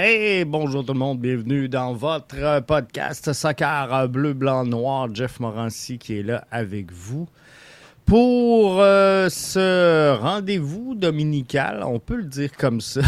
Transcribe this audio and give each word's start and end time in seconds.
Hey, 0.00 0.44
bonjour 0.44 0.84
tout 0.86 0.92
le 0.92 0.98
monde, 1.00 1.18
bienvenue 1.18 1.68
dans 1.68 1.92
votre 1.92 2.60
podcast 2.60 3.32
Soccer 3.32 4.08
Bleu, 4.08 4.32
Blanc, 4.32 4.64
Noir. 4.64 5.12
Jeff 5.12 5.40
Morancy 5.40 5.98
qui 5.98 6.20
est 6.20 6.22
là 6.22 6.46
avec 6.52 6.92
vous 6.92 7.26
pour 8.06 8.80
euh, 8.80 9.28
ce 9.28 10.16
rendez-vous 10.16 10.94
dominical, 10.94 11.82
on 11.82 11.98
peut 11.98 12.14
le 12.14 12.26
dire 12.26 12.52
comme 12.56 12.80
ça. 12.80 13.00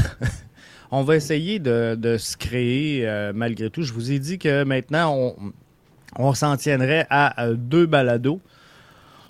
on 0.90 1.04
va 1.04 1.14
essayer 1.14 1.60
de, 1.60 2.16
se 2.18 2.36
créer 2.36 3.08
euh, 3.08 3.30
malgré 3.32 3.70
tout. 3.70 3.84
Je 3.84 3.92
vous 3.92 4.10
ai 4.10 4.18
dit 4.18 4.40
que 4.40 4.64
maintenant, 4.64 5.36
on, 6.18 6.34
s'en 6.34 6.56
tiendrait 6.56 7.06
à 7.08 7.44
euh, 7.44 7.54
deux 7.54 7.86
balados. 7.86 8.40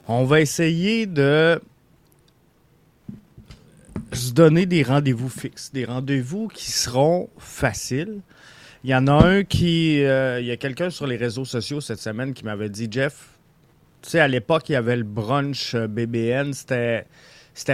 On 0.09 0.25
va 0.25 0.41
essayer 0.41 1.05
de 1.05 1.61
se 4.17 4.33
donner 4.33 4.67
des 4.67 4.83
rendez-vous 4.83 5.29
fixes, 5.29 5.73
des 5.73 5.85
rendez-vous 5.85 6.49
qui 6.49 6.71
seront 6.71 7.29
faciles. 7.39 8.21
Il 8.83 8.91
y 8.91 8.95
en 8.95 9.07
a 9.07 9.13
un 9.13 9.45
qui. 9.45 10.03
Euh, 10.03 10.41
il 10.41 10.47
y 10.47 10.51
a 10.51 10.57
quelqu'un 10.57 10.91
sur 10.91 11.07
les 11.07 11.17
réseaux 11.17 11.45
sociaux 11.45 11.81
cette 11.81 12.01
semaine 12.01 12.33
qui 12.33 12.45
m'avait 12.45 12.71
dit 12.71 12.89
Jeff, 12.91 13.39
tu 14.03 14.11
sais, 14.11 14.21
à 14.21 14.29
l'époque, 14.29 14.69
il 14.69 14.73
y 14.73 14.77
avait 14.77 14.97
le 14.97 15.05
brunch 15.05 15.75
euh, 15.75 15.87
BBN, 15.87 16.53
c'était, 16.55 17.07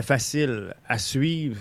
facile 0.02 0.74
à 0.88 0.98
suivre. 0.98 1.60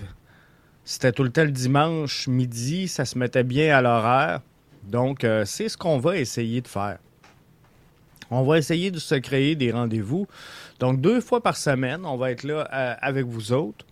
C'était 0.83 1.11
tout 1.11 1.23
le 1.23 1.29
temps 1.29 1.43
le 1.43 1.51
dimanche, 1.51 2.27
midi, 2.27 2.87
ça 2.87 3.05
se 3.05 3.17
mettait 3.17 3.43
bien 3.43 3.75
à 3.75 3.81
l'horaire. 3.81 4.41
Donc, 4.83 5.23
euh, 5.23 5.45
c'est 5.45 5.69
ce 5.69 5.77
qu'on 5.77 5.99
va 5.99 6.17
essayer 6.17 6.61
de 6.61 6.67
faire. 6.67 6.97
On 8.31 8.43
va 8.43 8.57
essayer 8.57 8.89
de 8.89 8.99
se 8.99 9.15
créer 9.15 9.55
des 9.55 9.71
rendez-vous. 9.71 10.27
Donc, 10.79 11.01
deux 11.01 11.21
fois 11.21 11.41
par 11.41 11.57
semaine, 11.57 12.05
on 12.05 12.17
va 12.17 12.31
être 12.31 12.43
là 12.43 12.61
avec 12.61 13.25
vous 13.25 13.51
autres. 13.51 13.85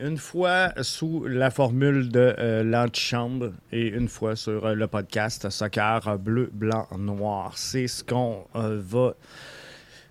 Une 0.00 0.16
fois 0.16 0.72
sous 0.82 1.24
la 1.24 1.52
formule 1.52 2.08
de 2.08 2.34
euh, 2.40 2.64
l'antichambre 2.64 3.52
et 3.70 3.86
une 3.86 4.08
fois 4.08 4.34
sur 4.34 4.66
euh, 4.66 4.74
le 4.74 4.88
podcast 4.88 5.48
Soccer 5.50 6.18
bleu, 6.18 6.50
blanc, 6.52 6.88
noir. 6.98 7.52
C'est 7.56 7.86
ce 7.86 8.02
qu'on 8.02 8.44
euh, 8.56 8.80
va. 8.82 9.14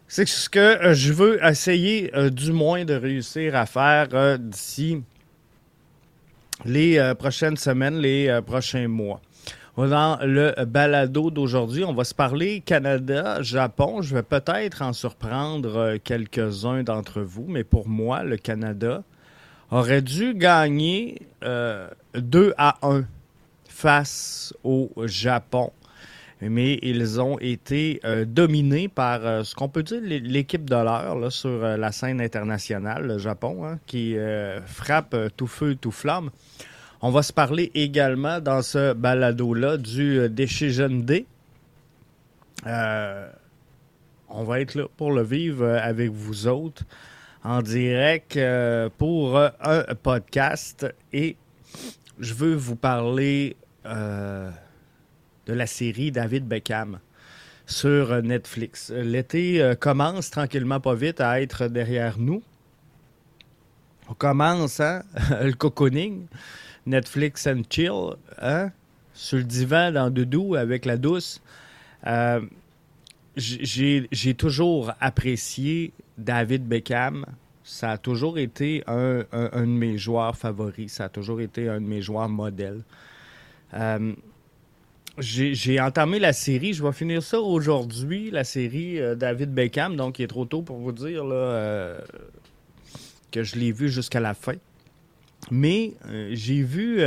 C'est 0.07 0.25
ce 0.25 0.49
que 0.49 0.94
je 0.94 1.11
veux 1.11 1.45
essayer 1.45 2.13
du 2.31 2.53
moins 2.53 2.85
de 2.85 2.94
réussir 2.94 3.57
à 3.57 3.66
faire 3.66 4.39
d'ici 4.39 5.03
les 6.63 7.13
prochaines 7.17 7.57
semaines, 7.57 7.97
les 7.97 8.39
prochains 8.45 8.88
mois. 8.88 9.19
Dans 9.75 10.19
le 10.22 10.53
balado 10.66 11.31
d'aujourd'hui, 11.31 11.83
on 11.83 11.95
va 11.95 12.03
se 12.03 12.13
parler 12.13 12.61
Canada, 12.61 13.41
Japon. 13.41 14.03
Je 14.03 14.13
vais 14.13 14.23
peut-être 14.23 14.83
en 14.83 14.94
surprendre 14.94 15.97
quelques-uns 16.03 16.83
d'entre 16.83 17.22
vous, 17.22 17.45
mais 17.50 17.63
pour 17.63 17.88
moi, 17.88 18.23
le 18.23 18.38
Canada, 18.38 19.03
aurait 19.73 20.02
dû 20.02 20.35
gagner 20.35 21.21
2 21.41 21.47
euh, 21.47 21.89
à 22.57 22.77
1 22.83 23.05
face 23.67 24.53
au 24.63 24.91
Japon. 25.05 25.71
Mais 26.41 26.77
ils 26.81 27.21
ont 27.21 27.39
été 27.39 28.01
euh, 28.03 28.25
dominés 28.25 28.89
par 28.89 29.25
euh, 29.25 29.44
ce 29.44 29.55
qu'on 29.55 29.69
peut 29.69 29.83
dire 29.83 30.01
l'équipe 30.01 30.69
de 30.69 30.75
l'heure 30.75 31.31
sur 31.31 31.61
la 31.61 31.91
scène 31.91 32.19
internationale, 32.21 33.07
le 33.07 33.17
Japon, 33.17 33.66
hein, 33.66 33.79
qui 33.88 34.16
frappe 34.66 35.16
tout 35.38 35.47
feu, 35.47 35.75
tout 35.75 35.91
flamme. 35.91 36.29
On 37.01 37.09
va 37.09 37.23
se 37.23 37.33
parler 37.33 37.71
également 37.73 38.39
dans 38.39 38.61
ce 38.61 38.94
balado-là 38.94 39.77
du 39.77 40.29
Decision 40.29 40.89
Day. 40.89 41.25
on 42.66 44.44
va 44.44 44.59
être 44.61 44.75
là 44.75 44.85
pour 44.95 45.11
le 45.11 45.23
vivre 45.23 45.67
avec 45.67 46.11
vous 46.11 46.47
autres 46.47 46.83
en 47.44 47.61
direct 47.61 48.38
euh, 48.38 48.89
pour 48.97 49.38
euh, 49.38 49.49
un 49.59 49.83
podcast 49.95 50.88
et 51.11 51.36
je 52.19 52.33
veux 52.33 52.55
vous 52.55 52.77
parler 52.77 53.58
euh, 53.85 54.50
de 55.45 55.53
la 55.53 55.67
série 55.67 56.11
David 56.11 56.47
Beckham 56.47 57.00
sur 57.66 58.22
Netflix. 58.22 58.91
L'été 58.91 59.73
commence 59.79 60.29
tranquillement 60.29 60.79
pas 60.79 60.95
vite 60.95 61.22
à 61.22 61.41
être 61.41 61.67
derrière 61.67 62.17
nous. 62.17 62.44
On 64.09 64.13
commence, 64.13 64.79
hein, 64.79 65.03
le 65.41 65.53
cocooning, 65.53 66.28
Netflix 66.85 67.47
and 67.47 67.63
chill, 67.69 68.16
hein, 68.41 68.72
sur 69.13 69.38
le 69.38 69.44
divan 69.46 69.91
dans 69.91 70.09
Doudou 70.09 70.56
avec 70.56 70.85
la 70.85 70.97
douce. 70.97 71.41
j'ai 73.35 74.34
toujours 74.38 74.94
apprécié 75.00 75.94
David 76.17 76.67
Beckham, 76.67 77.25
ça 77.63 77.91
a 77.91 77.97
toujours 77.97 78.38
été 78.38 78.84
un, 78.88 79.24
de 79.31 79.66
mes 79.66 79.97
joueurs 79.97 80.35
favoris. 80.35 80.94
Ça 80.94 81.06
a 81.06 81.09
toujours 81.09 81.41
été 81.41 81.69
un 81.69 81.79
de 81.79 81.85
mes 81.85 82.01
joueurs 82.01 82.29
modèles. 82.29 82.84
Euh, 83.74 84.13
j'ai 85.18 85.79
entamé 85.79 86.19
la 86.19 86.34
série. 86.34 86.73
Je 86.73 86.84
vais 86.84 86.91
finir 86.91 87.23
ça 87.23 87.40
aujourd'hui, 87.40 88.31
la 88.31 88.44
série 88.44 89.00
euh, 89.00 89.16
David 89.16 89.53
Beckham. 89.53 89.96
Donc, 89.96 90.19
il 90.19 90.23
est 90.23 90.28
trop 90.28 90.46
tôt 90.46 90.62
pour 90.62 90.78
vous 90.78 90.91
dire 90.91 91.23
euh, 91.25 92.00
que 93.31 93.44
je 93.44 93.56
l'ai 93.56 93.72
vu 93.72 93.90
jusqu'à 93.90 94.19
la 94.19 94.34
fin. 94.34 94.56
Mais 95.52 95.94
j'ai 96.31 96.63
vu 96.63 97.02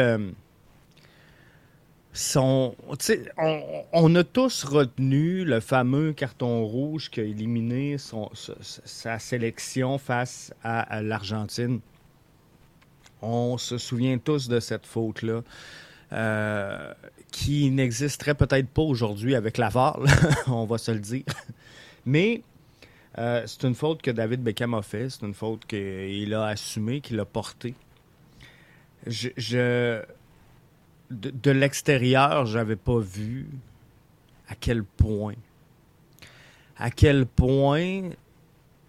on, 3.93 4.15
a 4.15 4.25
tous 4.25 4.65
retenu 4.65 5.44
le 5.44 5.60
fameux 5.60 6.12
carton 6.12 6.65
rouge 6.65 7.10
qui 7.10 7.21
a 7.21 7.25
éliminé 7.25 7.97
sa 7.99 9.19
sélection 9.19 9.99
face 9.99 10.53
à, 10.62 11.03
l'Argentine. 11.03 11.81
On 13.22 13.59
se 13.59 13.78
souvient 13.78 14.19
tous 14.19 14.49
de 14.49 14.60
cette 14.60 14.87
faute-là. 14.87 15.43
Euh, 16.12 16.94
qui 17.32 17.69
n'existerait 17.72 18.37
peut-être 18.37 18.69
pas 18.69 18.83
aujourd'hui 18.83 19.34
avec 19.34 19.59
la 19.59 19.69
VAR, 19.69 19.98
on 20.47 20.65
va 20.65 20.78
se 20.78 20.93
le 20.93 21.00
dire. 21.00 21.25
Mais 22.06 22.43
euh, 23.19 23.43
c'est 23.44 23.65
une 23.65 23.75
faute 23.75 24.03
que 24.03 24.12
David 24.12 24.41
Beckham 24.41 24.75
a 24.75 24.83
fait, 24.83 25.10
c'est 25.10 25.27
une 25.27 25.34
faute 25.34 25.66
qu'il 25.66 26.33
a 26.33 26.47
assumée, 26.47 27.00
qu'il 27.00 27.19
a 27.19 27.25
portée. 27.25 27.75
je, 29.09 30.00
de, 31.11 31.31
de 31.31 31.50
l'extérieur, 31.50 32.47
j'avais 32.47 32.77
pas 32.77 32.99
vu 32.99 33.49
à 34.49 34.55
quel 34.55 34.84
point, 34.84 35.34
à 36.77 36.91
quel 36.91 37.27
point 37.27 38.11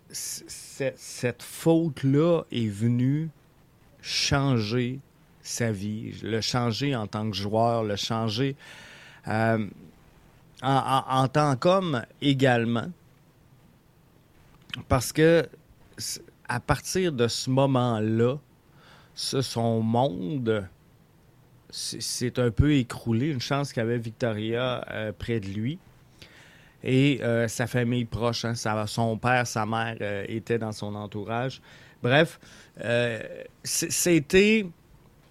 cette 0.10 1.44
faute-là 1.44 2.44
est 2.52 2.68
venue 2.68 3.30
changer 4.02 5.00
sa 5.42 5.72
vie, 5.72 6.14
le 6.24 6.42
changer 6.42 6.96
en 6.96 7.08
tant 7.08 7.30
que 7.30 7.36
joueur, 7.36 7.84
le 7.84 7.96
changer 7.96 8.56
euh, 9.28 9.68
en, 10.62 11.28
tant 11.28 11.56
qu'homme 11.56 12.04
également. 12.22 12.90
Parce 14.88 15.12
que 15.12 15.48
à 16.48 16.60
partir 16.60 17.12
de 17.12 17.28
ce 17.28 17.50
moment-là, 17.50 18.38
ce 19.16 19.42
son 19.42 19.82
monde 19.82 20.68
c'est 21.70 22.40
un 22.40 22.52
peu 22.52 22.74
écroulé. 22.74 23.28
Une 23.28 23.42
chance 23.42 23.74
qu'avait 23.74 23.98
Victoria 23.98 24.86
euh, 24.92 25.12
près 25.18 25.40
de 25.40 25.48
lui. 25.48 25.80
Et 26.84 27.20
euh, 27.24 27.48
sa 27.48 27.68
famille 27.68 28.06
proche, 28.06 28.46
hein, 28.46 28.54
son 28.86 29.18
père, 29.18 29.48
sa 29.48 29.66
mère 29.66 29.98
euh, 30.02 30.26
étaient 30.28 30.60
dans 30.60 30.72
son 30.72 30.96
entourage. 30.96 31.62
Bref, 32.04 32.40
c'était 33.64 34.68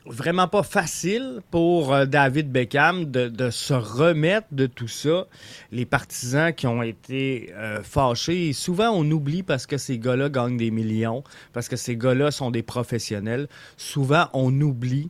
vraiment 0.05 0.49
pas 0.49 0.65
facile 0.65 1.41
pour 1.53 2.07
David 2.07 2.51
Beckham 2.51 3.05
de, 3.05 3.51
se 3.51 3.73
remettre 3.73 4.49
de 4.51 4.67
tout 4.67 4.89
ça. 4.89 5.27
Les 5.71 5.87
partisans 5.87 6.53
qui 6.53 6.67
ont 6.67 6.83
été 6.83 7.55
fâchés, 7.85 8.53
souvent 8.53 8.91
on 8.91 9.09
oublie 9.13 9.45
parce 9.45 9.67
que 9.67 9.79
ces 9.79 10.01
gars-là 10.01 10.29
gagnent 10.29 10.57
des 10.57 10.73
millions, 10.73 11.23
parce 11.53 11.69
que 11.69 11.77
ces 11.77 11.97
gars-là 11.97 12.33
sont 12.33 12.51
des 12.51 12.65
professionnels. 12.65 13.47
Souvent 13.77 14.29
on 14.33 14.61
oublie 14.61 15.09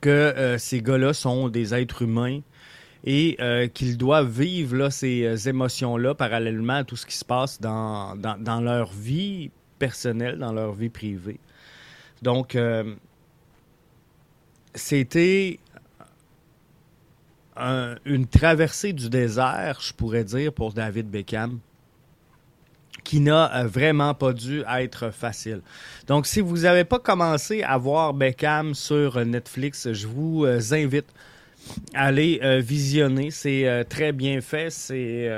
que 0.00 0.10
euh, 0.10 0.58
ces 0.58 0.82
gars-là 0.82 1.12
sont 1.12 1.48
des 1.48 1.74
êtres 1.74 2.02
humains 2.02 2.40
et 3.04 3.36
euh, 3.40 3.68
qu'ils 3.68 3.96
doivent 3.96 4.30
vivre 4.30 4.76
là, 4.76 4.90
ces 4.90 5.24
euh, 5.24 5.36
émotions-là 5.36 6.14
parallèlement 6.14 6.74
à 6.74 6.84
tout 6.84 6.96
ce 6.96 7.06
qui 7.06 7.16
se 7.16 7.24
passe 7.24 7.60
dans, 7.60 8.16
dans, 8.16 8.60
leur 8.60 8.90
vie 8.92 9.50
personnelle, 9.78 10.38
dans 10.38 10.52
leur 10.52 10.72
vie 10.72 10.88
privée. 10.88 11.38
Donc, 12.22 12.56
c'était 14.74 15.60
une 17.56 18.26
traversée 18.26 18.94
du 18.94 19.10
désert, 19.10 19.80
je 19.80 19.92
pourrais 19.92 20.24
dire, 20.24 20.52
pour 20.52 20.72
David 20.72 21.10
Beckham 21.10 21.60
qui 23.06 23.20
n'a 23.20 23.54
euh, 23.54 23.68
vraiment 23.68 24.14
pas 24.14 24.32
dû 24.32 24.64
être 24.68 25.12
facile. 25.12 25.62
Donc, 26.08 26.26
si 26.26 26.40
vous 26.40 26.58
n'avez 26.58 26.82
pas 26.82 26.98
commencé 26.98 27.62
à 27.62 27.78
voir 27.78 28.12
Beckham 28.12 28.74
sur 28.74 29.24
Netflix, 29.24 29.92
je 29.92 30.08
vous 30.08 30.44
euh, 30.44 30.60
invite 30.72 31.06
à 31.94 32.06
aller 32.06 32.40
euh, 32.42 32.58
visionner. 32.58 33.30
C'est 33.30 33.86
très 33.88 34.10
bien 34.10 34.40
fait. 34.40 34.70
C'est. 34.70 35.28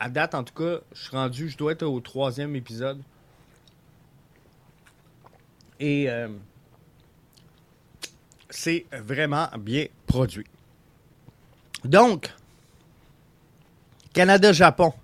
à 0.00 0.08
date, 0.08 0.34
en 0.34 0.44
tout 0.44 0.54
cas, 0.54 0.80
je 0.94 1.02
suis 1.02 1.14
rendu, 1.14 1.50
je 1.50 1.58
dois 1.58 1.72
être 1.72 1.82
au 1.82 2.00
troisième 2.00 2.56
épisode. 2.56 3.02
Et 5.78 6.08
c'est 8.48 8.86
vraiment 8.92 9.48
bien 9.58 9.86
produit. 10.06 10.46
Donc, 11.84 12.32
Canada-Japon. 14.14 14.94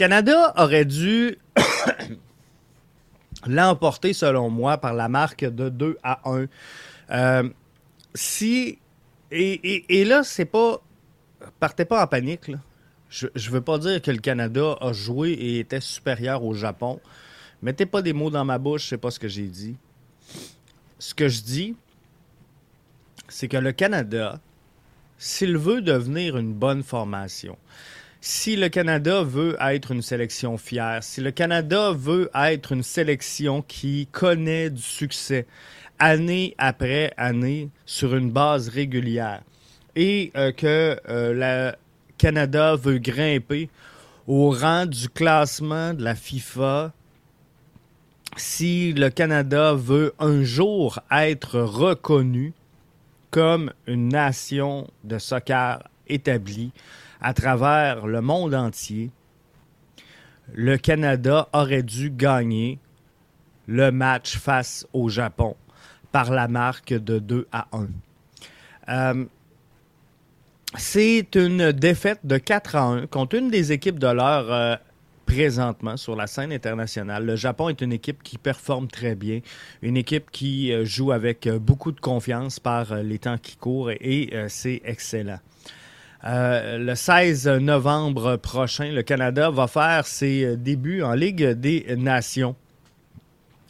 Canada 0.00 0.54
aurait 0.56 0.86
dû 0.86 1.36
l'emporter, 3.46 4.14
selon 4.14 4.48
moi, 4.48 4.78
par 4.78 4.94
la 4.94 5.10
marque 5.10 5.44
de 5.44 5.68
2 5.68 5.98
à 6.02 6.22
1. 6.24 6.46
Euh, 7.10 7.50
si. 8.14 8.78
Et, 9.30 10.04
là, 10.06 10.22
c'est 10.24 10.46
pas. 10.46 10.80
Partez 11.58 11.84
pas 11.84 12.02
en 12.02 12.06
panique, 12.06 12.50
Je 13.10 13.26
ne 13.26 13.50
veux 13.50 13.60
pas 13.60 13.76
dire 13.76 14.00
que 14.00 14.10
le 14.10 14.16
Canada 14.16 14.74
a 14.80 14.94
joué 14.94 15.32
et 15.32 15.58
était 15.58 15.82
supérieur 15.82 16.44
au 16.44 16.54
Japon. 16.54 16.98
Mettez 17.60 17.84
pas 17.84 18.00
des 18.00 18.14
mots 18.14 18.30
dans 18.30 18.46
ma 18.46 18.56
bouche, 18.56 18.88
c'est 18.88 18.96
pas 18.96 19.10
ce 19.10 19.18
que 19.18 19.28
j'ai 19.28 19.48
dit. 19.48 19.76
Ce 20.98 21.12
que 21.12 21.28
je 21.28 21.42
dis, 21.42 21.76
c'est 23.28 23.48
que 23.48 23.58
le 23.58 23.72
Canada, 23.72 24.40
s'il 25.18 25.58
veut 25.58 25.82
devenir 25.82 26.38
une 26.38 26.54
bonne 26.54 26.82
formation, 26.82 27.58
si 28.20 28.56
le 28.56 28.68
Canada 28.68 29.22
veut 29.22 29.56
être 29.60 29.92
une 29.92 30.02
sélection 30.02 30.58
fière, 30.58 31.02
si 31.02 31.20
le 31.20 31.30
Canada 31.30 31.92
veut 31.92 32.30
être 32.34 32.72
une 32.72 32.82
sélection 32.82 33.62
qui 33.62 34.08
connaît 34.12 34.70
du 34.70 34.82
succès 34.82 35.46
année 35.98 36.54
après 36.58 37.12
année 37.16 37.70
sur 37.86 38.14
une 38.14 38.30
base 38.30 38.68
régulière 38.68 39.42
et 39.96 40.30
euh, 40.36 40.52
que 40.52 41.00
euh, 41.08 41.70
le 41.72 41.76
Canada 42.18 42.76
veut 42.76 42.98
grimper 42.98 43.70
au 44.26 44.50
rang 44.50 44.86
du 44.86 45.08
classement 45.08 45.94
de 45.94 46.04
la 46.04 46.14
FIFA, 46.14 46.92
si 48.36 48.92
le 48.92 49.10
Canada 49.10 49.74
veut 49.74 50.14
un 50.18 50.44
jour 50.44 51.00
être 51.10 51.58
reconnu 51.58 52.52
comme 53.30 53.72
une 53.86 54.08
nation 54.08 54.88
de 55.04 55.18
soccer 55.18 55.82
établie, 56.08 56.72
à 57.20 57.34
travers 57.34 58.06
le 58.06 58.20
monde 58.20 58.54
entier, 58.54 59.10
le 60.52 60.76
Canada 60.76 61.48
aurait 61.52 61.82
dû 61.82 62.10
gagner 62.10 62.78
le 63.66 63.92
match 63.92 64.36
face 64.36 64.86
au 64.92 65.08
Japon 65.08 65.56
par 66.12 66.30
la 66.30 66.48
marque 66.48 66.92
de 66.92 67.18
2 67.18 67.46
à 67.52 67.68
1. 67.72 67.86
Euh, 68.88 69.24
c'est 70.76 71.34
une 71.36 71.72
défaite 71.72 72.20
de 72.24 72.38
4 72.38 72.76
à 72.76 72.82
1 72.82 73.06
contre 73.06 73.36
une 73.36 73.50
des 73.50 73.72
équipes 73.72 73.98
de 73.98 74.08
l'heure 74.08 74.52
euh, 74.52 74.76
présentement 75.24 75.96
sur 75.96 76.16
la 76.16 76.26
scène 76.26 76.52
internationale. 76.52 77.24
Le 77.24 77.36
Japon 77.36 77.68
est 77.68 77.80
une 77.80 77.92
équipe 77.92 78.22
qui 78.24 78.38
performe 78.38 78.88
très 78.88 79.14
bien, 79.14 79.40
une 79.82 79.96
équipe 79.96 80.30
qui 80.32 80.72
euh, 80.72 80.84
joue 80.84 81.12
avec 81.12 81.48
beaucoup 81.48 81.92
de 81.92 82.00
confiance 82.00 82.58
par 82.58 82.94
les 82.96 83.18
temps 83.20 83.38
qui 83.38 83.56
courent 83.56 83.92
et 83.92 84.32
c'est 84.48 84.80
excellent. 84.84 85.38
Euh, 86.24 86.76
le 86.76 86.94
16 86.94 87.48
novembre 87.48 88.36
prochain, 88.36 88.92
le 88.92 89.02
Canada 89.02 89.50
va 89.50 89.66
faire 89.66 90.06
ses 90.06 90.56
débuts 90.56 91.02
en 91.02 91.14
Ligue 91.14 91.52
des 91.52 91.96
Nations. 91.96 92.56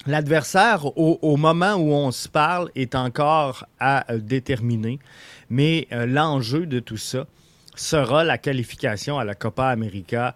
L'adversaire, 0.07 0.87
au, 0.97 1.37
moment 1.37 1.75
où 1.75 1.93
on 1.93 2.11
se 2.11 2.29
parle, 2.29 2.71
est 2.75 2.95
encore 2.95 3.67
à 3.79 4.05
déterminer, 4.17 4.99
mais 5.51 5.87
euh, 5.93 6.07
l'enjeu 6.07 6.67
de 6.67 6.81
tout 6.81 6.97
ça 6.97 7.27
sera 7.77 8.25
la 8.25 8.39
qualification 8.39 9.19
à 9.19 9.25
la 9.25 9.35
Copa 9.35 9.67
América 9.67 10.35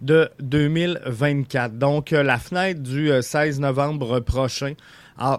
de 0.00 0.30
2024. 0.40 1.78
Donc, 1.78 2.12
euh, 2.12 2.22
la 2.22 2.38
fenêtre 2.38 2.80
du 2.80 3.10
16 3.20 3.60
novembre 3.60 4.20
prochain 4.20 4.74
en 5.18 5.38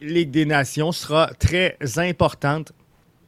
Ligue 0.00 0.30
des 0.30 0.46
Nations 0.46 0.90
sera 0.90 1.26
très 1.38 1.76
importante 1.98 2.72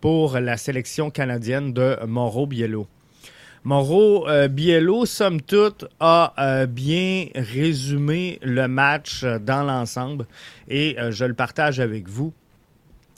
pour 0.07 0.39
la 0.39 0.57
sélection 0.57 1.11
canadienne 1.11 1.73
de 1.73 1.99
Mauro 2.07 2.47
Biello. 2.47 2.87
Mauro 3.65 4.29
euh, 4.29 4.47
Biello, 4.47 5.05
somme 5.05 5.43
toute, 5.43 5.85
a 5.99 6.33
euh, 6.39 6.67
bien 6.67 7.27
résumé 7.35 8.39
le 8.41 8.69
match 8.69 9.25
dans 9.25 9.65
l'ensemble 9.65 10.27
et 10.69 10.97
euh, 11.01 11.11
je 11.11 11.25
le 11.25 11.35
partage 11.35 11.81
avec 11.81 12.09
vous. 12.09 12.33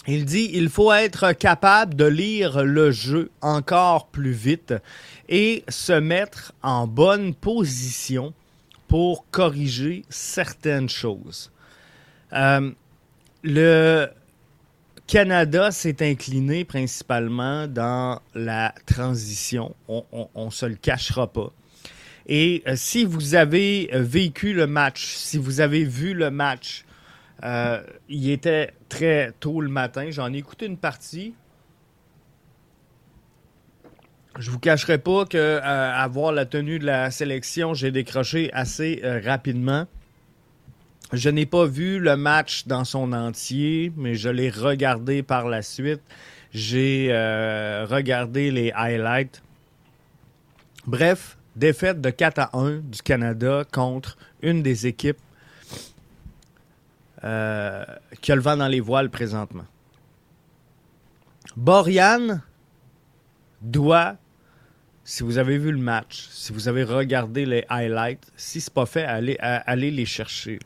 Il 0.06 0.24
dit 0.24 0.48
il 0.54 0.70
faut 0.70 0.90
être 0.90 1.32
capable 1.32 1.94
de 1.94 2.06
lire 2.06 2.64
le 2.64 2.90
jeu 2.90 3.28
encore 3.42 4.06
plus 4.06 4.32
vite 4.32 4.72
et 5.28 5.64
se 5.68 5.92
mettre 5.92 6.54
en 6.62 6.86
bonne 6.86 7.34
position 7.34 8.32
pour 8.86 9.26
corriger 9.30 10.06
certaines 10.08 10.88
choses. 10.88 11.52
le 13.42 14.08
Canada 15.08 15.70
s'est 15.70 16.06
incliné 16.06 16.66
principalement 16.66 17.66
dans 17.66 18.20
la 18.34 18.74
transition. 18.84 19.74
On 19.88 20.04
ne 20.44 20.50
se 20.50 20.66
le 20.66 20.74
cachera 20.74 21.32
pas. 21.32 21.50
Et 22.26 22.62
euh, 22.66 22.74
si 22.76 23.06
vous 23.06 23.34
avez 23.34 23.88
euh, 23.94 24.02
vécu 24.02 24.52
le 24.52 24.66
match, 24.66 25.14
si 25.14 25.38
vous 25.38 25.60
avez 25.62 25.82
vu 25.82 26.12
le 26.12 26.30
match, 26.30 26.84
euh, 27.42 27.82
il 28.10 28.30
était 28.30 28.74
très 28.90 29.32
tôt 29.40 29.62
le 29.62 29.70
matin. 29.70 30.10
J'en 30.10 30.30
ai 30.34 30.36
écouté 30.36 30.66
une 30.66 30.76
partie. 30.76 31.32
Je 34.38 34.50
vous 34.50 34.58
cacherai 34.58 34.98
pas 34.98 35.24
que 35.24 35.58
avoir 35.62 36.32
la 36.32 36.44
tenue 36.44 36.78
de 36.78 36.84
la 36.84 37.10
sélection, 37.10 37.74
j'ai 37.74 37.90
décroché 37.90 38.52
assez 38.52 39.00
rapidement. 39.24 39.86
Je 41.12 41.30
n'ai 41.30 41.46
pas 41.46 41.64
vu 41.64 41.98
le 41.98 42.16
match 42.18 42.66
dans 42.66 42.84
son 42.84 43.12
entier, 43.14 43.92
mais 43.96 44.14
je 44.14 44.28
l'ai 44.28 44.50
regardé 44.50 45.22
par 45.22 45.48
la 45.48 45.62
suite. 45.62 46.02
J'ai 46.52 47.08
euh, 47.10 47.86
regardé 47.88 48.50
les 48.50 48.72
highlights. 48.72 49.42
Bref, 50.86 51.38
défaite 51.56 52.02
de 52.02 52.10
4 52.10 52.38
à 52.38 52.50
1 52.52 52.78
du 52.78 53.00
Canada 53.00 53.64
contre 53.72 54.18
une 54.42 54.62
des 54.62 54.86
équipes 54.86 55.18
euh, 57.24 57.84
qui 58.20 58.30
a 58.30 58.34
le 58.34 58.42
vent 58.42 58.58
dans 58.58 58.68
les 58.68 58.80
voiles 58.80 59.10
présentement. 59.10 59.64
Borian 61.56 62.40
doit, 63.62 64.16
si 65.04 65.22
vous 65.22 65.38
avez 65.38 65.56
vu 65.56 65.72
le 65.72 65.78
match, 65.78 66.28
si 66.30 66.52
vous 66.52 66.68
avez 66.68 66.84
regardé 66.84 67.46
les 67.46 67.64
highlights, 67.70 68.30
si 68.36 68.60
ce 68.60 68.68
n'est 68.68 68.74
pas 68.74 68.84
fait, 68.84 69.04
allez, 69.04 69.38
allez 69.40 69.90
les 69.90 70.06
chercher 70.06 70.58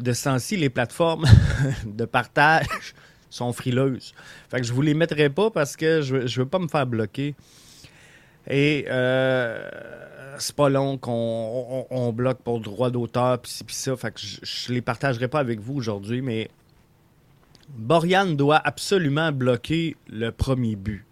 de 0.00 0.12
ce 0.12 0.54
les 0.54 0.70
plateformes 0.70 1.26
de 1.86 2.04
partage 2.04 2.94
sont 3.30 3.52
frileuses. 3.52 4.12
Fait 4.48 4.60
que 4.60 4.66
je 4.66 4.72
vous 4.72 4.82
les 4.82 4.94
mettrai 4.94 5.30
pas 5.30 5.50
parce 5.50 5.76
que 5.76 6.02
je, 6.02 6.26
je 6.26 6.40
veux 6.40 6.48
pas 6.48 6.58
me 6.58 6.68
faire 6.68 6.86
bloquer. 6.86 7.34
Et 8.48 8.86
euh, 8.88 9.68
c'est 10.38 10.56
pas 10.56 10.68
long 10.68 10.98
qu'on 10.98 12.12
bloque 12.12 12.42
pour 12.42 12.60
droit 12.60 12.90
d'auteur 12.90 13.40
puis 13.40 13.52
ça. 13.68 13.96
Fait 13.96 14.10
que 14.10 14.20
je, 14.20 14.38
je 14.42 14.72
les 14.72 14.80
partagerai 14.80 15.28
pas 15.28 15.38
avec 15.38 15.60
vous 15.60 15.74
aujourd'hui, 15.74 16.22
mais 16.22 16.48
Borian 17.76 18.26
doit 18.26 18.60
absolument 18.64 19.30
bloquer 19.32 19.96
le 20.08 20.30
premier 20.30 20.76
but. 20.76 21.04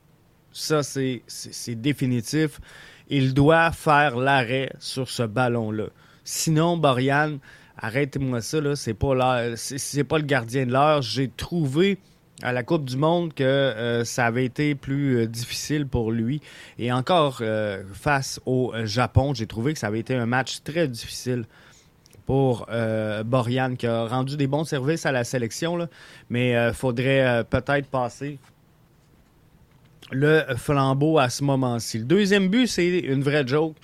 Ça, 0.53 0.83
c'est 0.83 1.23
définitif. 1.69 2.61
Il 3.09 3.33
doit 3.33 3.71
faire 3.71 4.17
l'arrêt 4.17 4.73
sur 4.81 5.09
ce 5.09 5.23
ballon-là. 5.23 5.87
Sinon, 6.25 6.77
Borian, 6.77 7.39
arrêtez-moi 7.79 8.41
ça, 8.41 8.61
là, 8.61 8.77
c'est 8.77 8.95
pas 8.95 9.57
c'est 9.57 10.05
pas 10.05 10.19
le 10.19 10.25
gardien 10.25 10.67
de 10.67 10.73
l'heure. 10.73 11.03
J'ai 11.03 11.29
trouvé 11.29 11.99
à 12.43 12.53
la 12.53 12.63
Coupe 12.63 12.85
du 12.85 12.97
Monde 12.97 13.35
que 13.35 13.43
euh, 13.43 14.05
ça 14.05 14.27
avait 14.27 14.45
été 14.45 14.75
plus 14.75 15.19
euh, 15.19 15.27
difficile 15.27 15.87
pour 15.87 16.13
lui. 16.13 16.41
Et 16.79 16.93
encore 16.93 17.39
euh, 17.41 17.83
face 17.93 18.41
au 18.47 18.73
Japon, 18.85 19.35
j'ai 19.35 19.47
trouvé 19.47 19.73
que 19.73 19.79
ça 19.79 19.89
avait 19.89 20.01
été 20.01 20.15
un 20.15 20.27
match 20.27 20.63
très 20.63 20.89
difficile 20.89 21.45
pour 22.27 22.67
Borian, 23.25 23.75
qui 23.75 23.87
a 23.87 24.05
rendu 24.05 24.37
des 24.37 24.47
bons 24.47 24.65
services 24.65 25.07
à 25.07 25.13
la 25.13 25.25
sélection, 25.25 25.89
mais 26.29 26.51
il 26.51 26.75
faudrait 26.75 27.43
peut-être 27.49 27.87
passer 27.87 28.39
le 30.11 30.43
flambeau 30.59 31.19
à 31.19 31.31
ce 31.31 31.43
moment-ci. 31.43 32.01
Le 32.01 32.05
deuxième 32.05 32.49
but, 32.49 32.67
c'est 32.67 32.99
une 32.99 33.23
vraie 33.23 33.47
joke. 33.47 33.77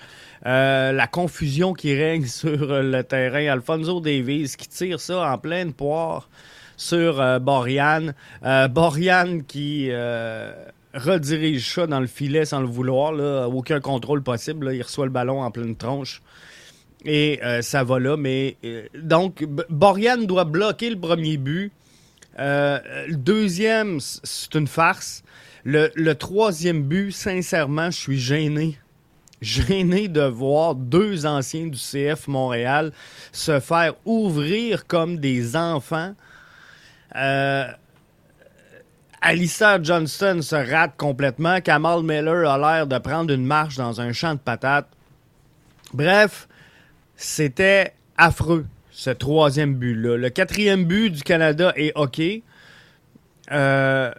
Euh, 0.45 0.91
la 0.91 1.07
confusion 1.07 1.73
qui 1.73 1.95
règne 1.95 2.25
sur 2.27 2.81
le 2.81 3.01
terrain. 3.03 3.47
Alfonso 3.47 3.99
Davies 3.99 4.55
qui 4.57 4.67
tire 4.67 4.99
ça 4.99 5.31
en 5.31 5.37
pleine 5.37 5.73
poire 5.73 6.29
sur 6.77 7.19
euh, 7.19 7.39
Borian. 7.39 8.09
Euh, 8.43 8.67
Borian 8.67 9.39
qui 9.47 9.89
redirige 10.93 11.73
ça 11.73 11.87
dans 11.87 11.99
le 11.99 12.07
filet 12.07 12.45
sans 12.45 12.59
le 12.59 12.67
vouloir. 12.67 13.11
Là, 13.11 13.47
aucun 13.47 13.79
contrôle 13.79 14.21
possible. 14.21 14.71
Il 14.73 14.81
reçoit 14.81 15.05
le 15.05 15.11
ballon 15.11 15.41
en 15.41 15.51
pleine 15.51 15.75
tronche. 15.75 16.21
Et 17.07 17.39
ça 17.61 17.83
va 17.83 17.99
là. 17.99 18.17
Mais 18.17 18.57
donc, 18.97 19.45
Borian 19.69 20.17
doit 20.17 20.45
bloquer 20.45 20.89
le 20.89 20.99
premier 20.99 21.37
but. 21.37 21.71
le 22.37 23.15
deuxième, 23.15 23.99
c'est 23.99 24.55
une 24.55 24.67
farce. 24.67 25.23
le, 25.65 26.13
troisième 26.13 26.81
but, 26.81 27.11
sincèrement, 27.11 27.91
je 27.91 27.97
suis 27.99 28.17
gêné 28.19 28.79
gêné 29.41 30.07
de 30.07 30.21
voir 30.21 30.75
deux 30.75 31.25
anciens 31.25 31.67
du 31.67 31.77
CF 31.77 32.27
Montréal 32.27 32.91
se 33.31 33.59
faire 33.59 33.93
ouvrir 34.05 34.87
comme 34.87 35.17
des 35.17 35.55
enfants 35.55 36.13
Euh, 37.15 37.67
Alistair 39.21 39.83
Johnston 39.83 40.41
se 40.41 40.55
rate 40.55 40.97
complètement. 40.97 41.61
Kamal 41.61 42.03
Miller 42.03 42.47
a 42.47 42.57
l'air 42.57 42.87
de 42.87 42.97
prendre 42.97 43.33
une 43.33 43.45
marche 43.45 43.75
dans 43.75 44.01
un 44.01 44.11
champ 44.11 44.33
de 44.33 44.39
patates. 44.39 44.89
Bref, 45.93 46.47
c'était 47.15 47.93
affreux, 48.17 48.65
ce 48.91 49.09
troisième 49.09 49.75
but-là. 49.75 50.17
Le 50.17 50.29
quatrième 50.29 50.85
but 50.85 51.09
du 51.09 51.23
Canada 51.23 51.73
est 51.75 51.91
OK. 51.95 52.21
Euh, 53.51 54.11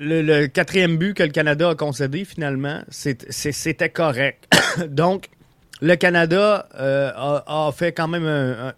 le, 0.00 0.46
quatrième 0.46 0.96
but 0.96 1.14
que 1.14 1.22
le 1.22 1.30
Canada 1.30 1.70
a 1.70 1.74
concédé, 1.74 2.24
finalement, 2.24 2.80
c'était 2.90 3.90
correct. 3.90 4.52
Donc, 4.88 5.28
le 5.82 5.94
Canada 5.96 6.68
euh, 6.78 7.12
a, 7.14 7.70
fait 7.72 7.92
quand 7.92 8.08
même 8.08 8.26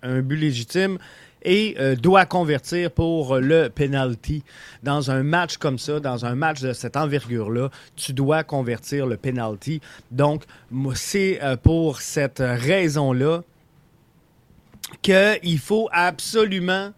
un, 0.03 0.21
but 0.21 0.37
légitime 0.37 0.99
et 1.45 1.75
euh, 1.81 1.97
doit 1.97 2.27
convertir 2.27 2.91
pour 2.91 3.39
le 3.39 3.69
penalty. 3.69 4.45
Dans 4.83 5.11
un 5.11 5.23
match 5.23 5.57
comme 5.57 5.79
ça, 5.79 5.99
dans 5.99 6.25
un 6.25 6.35
match 6.35 6.61
de 6.61 6.73
cette 6.73 6.97
envergure-là, 6.97 7.71
tu 7.97 8.13
dois 8.13 8.45
convertir 8.45 9.07
le 9.07 9.17
penalty. 9.17 9.81
Donc, 10.11 10.45
c'est 10.95 11.43
euh, 11.43 11.57
pour 11.57 12.01
cette 12.01 12.39
raison-là 12.41 13.43
qu'il 15.03 15.59
faut 15.59 15.89
absolument 15.93 16.93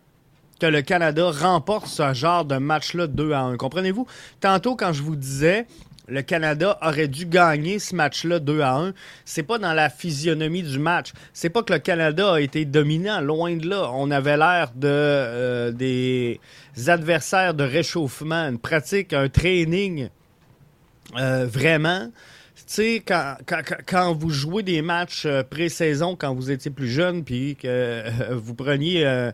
que 0.60 0.66
le 0.66 0.82
Canada 0.82 1.30
remporte 1.30 1.86
ce 1.86 2.14
genre 2.14 2.44
de 2.44 2.56
match-là 2.56 3.06
2 3.06 3.32
à 3.32 3.40
1. 3.40 3.56
Comprenez-vous? 3.56 4.06
Tantôt, 4.40 4.76
quand 4.76 4.92
je 4.92 5.02
vous 5.02 5.16
disais 5.16 5.66
le 6.06 6.22
Canada 6.22 6.78
aurait 6.82 7.08
dû 7.08 7.26
gagner 7.26 7.78
ce 7.78 7.94
match-là 7.94 8.38
2 8.38 8.60
à 8.60 8.74
1. 8.76 8.94
C'est 9.24 9.42
pas 9.42 9.58
dans 9.58 9.72
la 9.72 9.88
physionomie 9.88 10.62
du 10.62 10.78
match. 10.78 11.12
C'est 11.32 11.48
pas 11.48 11.62
que 11.62 11.72
le 11.72 11.78
Canada 11.78 12.34
a 12.34 12.40
été 12.40 12.64
dominant, 12.64 13.20
loin 13.20 13.56
de 13.56 13.68
là. 13.68 13.90
On 13.94 14.10
avait 14.10 14.36
l'air 14.36 14.72
de 14.74 14.88
euh, 14.88 15.72
des 15.72 16.40
adversaires 16.86 17.54
de 17.54 17.64
réchauffement, 17.64 18.48
une 18.48 18.58
pratique, 18.58 19.12
un 19.12 19.28
training 19.28 20.08
euh, 21.16 21.46
vraiment. 21.46 22.10
Tu 22.56 22.62
sais, 22.66 23.02
quand, 23.06 23.36
quand, 23.86 24.14
vous 24.14 24.30
jouez 24.30 24.62
des 24.62 24.80
matchs 24.80 25.24
euh, 25.26 25.42
pré-saison, 25.42 26.16
quand 26.16 26.34
vous 26.34 26.50
étiez 26.50 26.70
plus 26.70 26.88
jeune, 26.88 27.24
puis 27.24 27.56
que 27.56 28.32
vous 28.32 28.54
preniez 28.54 29.30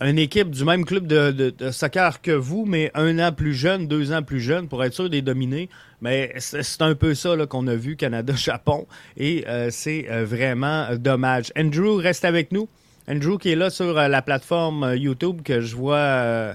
une 0.00 0.18
équipe 0.18 0.50
du 0.50 0.64
même 0.64 0.84
club 0.84 1.06
de, 1.06 1.52
soccer 1.70 2.22
que 2.22 2.30
vous, 2.30 2.64
mais 2.64 2.90
un 2.94 3.18
an 3.18 3.32
plus 3.32 3.54
jeune, 3.54 3.86
deux 3.86 4.12
ans 4.12 4.22
plus 4.22 4.40
jeune, 4.40 4.66
pour 4.66 4.82
être 4.82 4.94
sûr 4.94 5.10
des 5.10 5.20
dominer. 5.20 5.68
Mais 6.00 6.32
c'est 6.38 6.80
un 6.80 6.94
peu 6.94 7.14
ça 7.14 7.36
qu'on 7.46 7.66
a 7.66 7.74
vu 7.74 7.96
Canada-Japon 7.96 8.86
et 9.18 9.46
euh, 9.46 9.68
c'est 9.70 10.10
euh, 10.10 10.24
vraiment 10.24 10.88
dommage. 10.96 11.52
Andrew 11.56 11.96
reste 11.96 12.24
avec 12.24 12.52
nous. 12.52 12.68
Andrew 13.08 13.36
qui 13.36 13.50
est 13.50 13.56
là 13.56 13.68
sur 13.68 13.98
euh, 13.98 14.08
la 14.08 14.22
plateforme 14.22 14.94
YouTube 14.96 15.42
que 15.42 15.60
je 15.60 15.76
vois, 15.76 16.54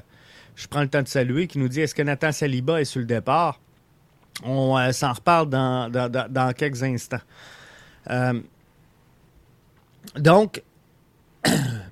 je 0.55 0.67
prends 0.67 0.81
le 0.81 0.87
temps 0.87 1.03
de 1.03 1.07
saluer, 1.07 1.45
qui 1.45 1.59
nous 1.59 1.67
dit 1.67 1.81
est-ce 1.81 1.93
que 1.93 2.01
Nathan 2.01 2.31
Saliba 2.31 2.81
est 2.81 2.85
sur 2.85 2.99
le 2.99 3.05
départ? 3.05 3.59
On 4.43 4.91
s'en 4.91 5.13
reparle 5.13 5.49
dans, 5.49 6.53
quelques 6.57 6.83
instants. 6.83 7.21
donc, 10.17 10.63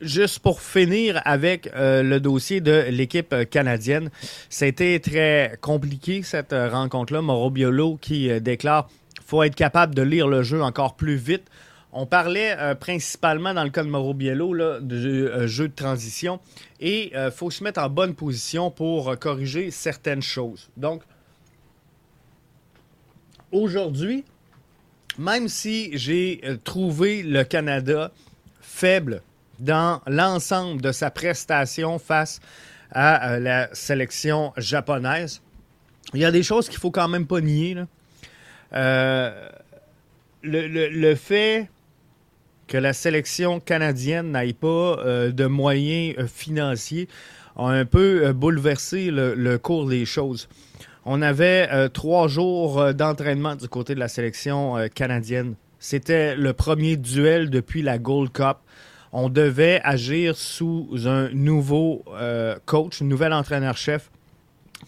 juste 0.00 0.38
pour 0.40 0.60
finir 0.60 1.20
avec 1.24 1.70
euh, 1.74 2.02
le 2.02 2.20
dossier 2.20 2.60
de 2.60 2.86
l'équipe 2.90 3.34
canadienne, 3.50 4.10
c'était 4.48 4.98
très 4.98 5.58
compliqué 5.60 6.22
cette 6.22 6.52
euh, 6.52 6.68
rencontre-là. 6.68 7.22
Mauro 7.22 7.50
Biolo 7.50 7.96
qui 8.00 8.30
euh, 8.30 8.40
déclare 8.40 8.88
faut 9.24 9.42
être 9.42 9.54
capable 9.54 9.94
de 9.94 10.02
lire 10.02 10.26
le 10.26 10.42
jeu 10.42 10.62
encore 10.62 10.96
plus 10.96 11.16
vite. 11.16 11.44
On 11.92 12.06
parlait 12.06 12.56
principalement 12.78 13.52
dans 13.52 13.64
le 13.64 13.70
cas 13.70 13.82
de 13.82 13.88
Mauro 13.88 14.14
Biello 14.14 14.54
là, 14.54 14.78
de 14.80 15.46
jeu 15.48 15.66
de 15.66 15.74
transition 15.74 16.38
et 16.78 17.12
il 17.12 17.30
faut 17.32 17.50
se 17.50 17.64
mettre 17.64 17.80
en 17.80 17.88
bonne 17.88 18.14
position 18.14 18.70
pour 18.70 19.18
corriger 19.18 19.72
certaines 19.72 20.22
choses. 20.22 20.70
Donc, 20.76 21.02
aujourd'hui, 23.50 24.24
même 25.18 25.48
si 25.48 25.90
j'ai 25.96 26.40
trouvé 26.62 27.24
le 27.24 27.42
Canada 27.42 28.12
faible 28.60 29.22
dans 29.60 30.00
l'ensemble 30.06 30.80
de 30.80 30.90
sa 30.90 31.10
prestation 31.10 31.98
face 31.98 32.40
à 32.90 33.32
euh, 33.32 33.38
la 33.38 33.68
sélection 33.74 34.52
japonaise. 34.56 35.42
Il 36.14 36.20
y 36.20 36.24
a 36.24 36.32
des 36.32 36.42
choses 36.42 36.68
qu'il 36.68 36.78
faut 36.78 36.90
quand 36.90 37.08
même 37.08 37.26
pas 37.26 37.40
nier. 37.40 37.76
Euh, 38.72 39.48
le, 40.42 41.14
fait 41.14 41.68
que 42.66 42.78
la 42.78 42.92
sélection 42.92 43.60
canadienne 43.60 44.32
n'aille 44.32 44.54
pas 44.54 44.66
euh, 44.98 45.30
de 45.30 45.46
moyens 45.46 46.26
financiers 46.26 47.08
a 47.56 47.66
un 47.66 47.84
peu 47.84 48.32
bouleversé 48.32 49.10
le, 49.10 49.58
cours 49.58 49.86
des 49.86 50.06
choses. 50.06 50.48
On 51.04 51.20
avait 51.20 51.88
trois 51.90 52.28
jours 52.28 52.94
d'entraînement 52.94 53.56
du 53.56 53.68
côté 53.68 53.94
de 53.94 54.00
la 54.00 54.08
sélection 54.08 54.76
canadienne. 54.94 55.54
C'était 55.78 56.36
le 56.36 56.52
premier 56.52 56.96
duel 56.96 57.50
depuis 57.50 57.82
la 57.82 57.98
Gold 57.98 58.32
Cup 58.32 58.58
on 59.12 59.28
devait 59.28 59.80
agir 59.82 60.36
sous 60.36 60.88
un 61.06 61.30
nouveau 61.30 62.04
euh, 62.14 62.56
coach, 62.66 63.02
un 63.02 63.06
nouvel 63.06 63.32
entraîneur-chef 63.32 64.10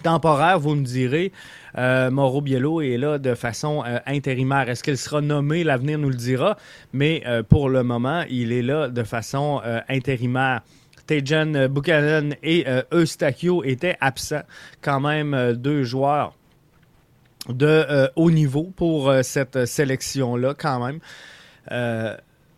temporaire, 0.03 0.59
vous 0.59 0.75
me 0.75 0.85
direz. 0.85 1.33
Euh, 1.77 2.11
Mauro 2.11 2.41
Biello 2.41 2.81
est 2.81 2.97
là 2.97 3.19
de 3.19 3.35
façon 3.35 3.83
euh, 3.87 3.99
intérimaire. 4.07 4.69
Est-ce 4.69 4.83
qu'il 4.83 4.97
sera 4.97 5.21
nommé? 5.21 5.65
L'avenir 5.65 5.99
nous 5.99 6.09
le 6.09 6.17
dira. 6.17 6.57
Mais 6.93 7.23
pour 7.49 7.69
le 7.69 7.83
moment, 7.83 8.25
il 8.29 8.53
est 8.53 8.63
là 8.63 8.89
de 8.89 9.03
façon 9.03 9.61
intérimaire. 9.89 10.63
Tejan 11.07 11.69
Buchanan 11.69 12.35
et 12.43 12.65
Eustachio 12.93 13.65
étaient 13.65 13.97
absents. 14.01 14.43
Quand 14.81 15.01
même 15.01 15.55
deux 15.55 15.83
joueurs 15.83 16.35
de 17.49 18.09
haut 18.17 18.31
niveau 18.31 18.73
pour 18.75 19.13
cette 19.23 19.67
sélection-là, 19.67 20.55
quand 20.55 20.85
même 20.85 21.01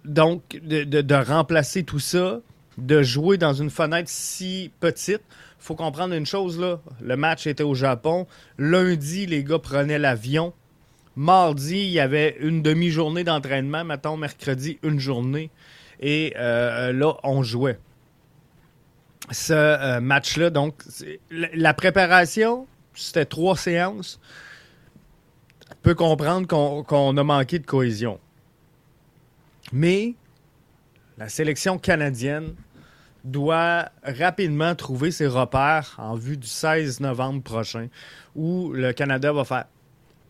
donc, 0.05 0.61
de, 0.63 1.15
remplacer 1.15 1.83
tout 1.83 1.99
ça, 1.99 2.41
de 2.79 3.03
jouer 3.03 3.39
dans 3.39 3.55
une 3.55 3.71
fenêtre 3.71 4.11
si 4.11 4.71
petite, 4.81 5.23
faut 5.59 5.75
comprendre 5.75 6.15
une 6.15 6.27
chose 6.27 6.61
là. 6.61 6.81
Le 7.01 7.17
match 7.17 7.47
était 7.47 7.63
au 7.63 7.75
Japon. 7.75 8.27
Lundi, 8.59 9.25
les 9.25 9.43
gars 9.45 9.59
prenaient 9.59 9.99
l'avion. 9.99 10.53
Mardi, 11.17 11.79
il 11.79 11.91
y 11.91 12.01
avait 12.01 12.37
une 12.41 12.61
demi-journée 12.61 13.25
d'entraînement. 13.25 13.85
Mettons, 13.85 14.17
mercredi, 14.19 14.79
une 14.83 14.99
journée. 14.99 15.51
Et 16.01 16.35
euh, 16.37 16.93
là, 16.93 17.15
on 17.23 17.43
jouait. 17.43 17.79
Ce 19.31 19.55
euh, 19.55 20.01
match-là, 20.01 20.51
donc, 20.51 20.83
la 21.31 21.73
préparation, 21.73 22.67
c'était 22.93 23.25
trois 23.25 23.57
séances. 23.57 24.21
Peut 25.83 25.95
comprendre 25.95 26.47
qu'on 26.47 27.17
a 27.17 27.23
manqué 27.25 27.59
de 27.59 27.65
cohésion. 27.67 28.19
Mais 29.75 30.15
la 31.19 31.29
sélection 31.29 31.79
canadienne 31.79 32.55
doit 33.25 33.89
rapidement 34.05 34.73
trouver 34.77 35.11
ses 35.11 35.27
repères 35.27 35.97
en 35.99 36.15
vue 36.15 36.37
du 36.37 36.47
16 36.47 37.01
novembre 37.01 37.43
prochain, 37.43 37.89
où 38.37 38.73
le 38.73 38.93
Canada 38.93 39.33
va 39.33 39.45
faire 39.45 39.65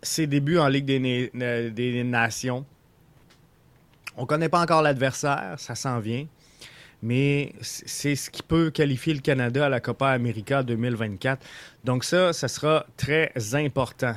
ses 0.00 0.26
débuts 0.26 0.56
en 0.56 0.68
Ligue 0.68 0.86
des, 0.86 2.04
Nations. 2.04 2.64
On 4.16 4.22
ne 4.22 4.26
connaît 4.26 4.48
pas 4.48 4.62
encore 4.62 4.80
l'adversaire, 4.80 5.56
ça 5.58 5.74
s'en 5.74 6.00
vient, 6.00 6.26
mais 7.02 7.52
c'est 7.60 8.16
ce 8.16 8.30
qui 8.30 8.42
peut 8.42 8.70
qualifier 8.70 9.12
le 9.12 9.20
Canada 9.20 9.66
à 9.66 9.68
la 9.68 9.80
Copa 9.80 10.08
América 10.08 10.62
2024. 10.62 11.44
Donc 11.84 12.04
ça, 12.04 12.32
ça 12.32 12.48
sera 12.48 12.86
très 12.96 13.30
important. 13.52 14.14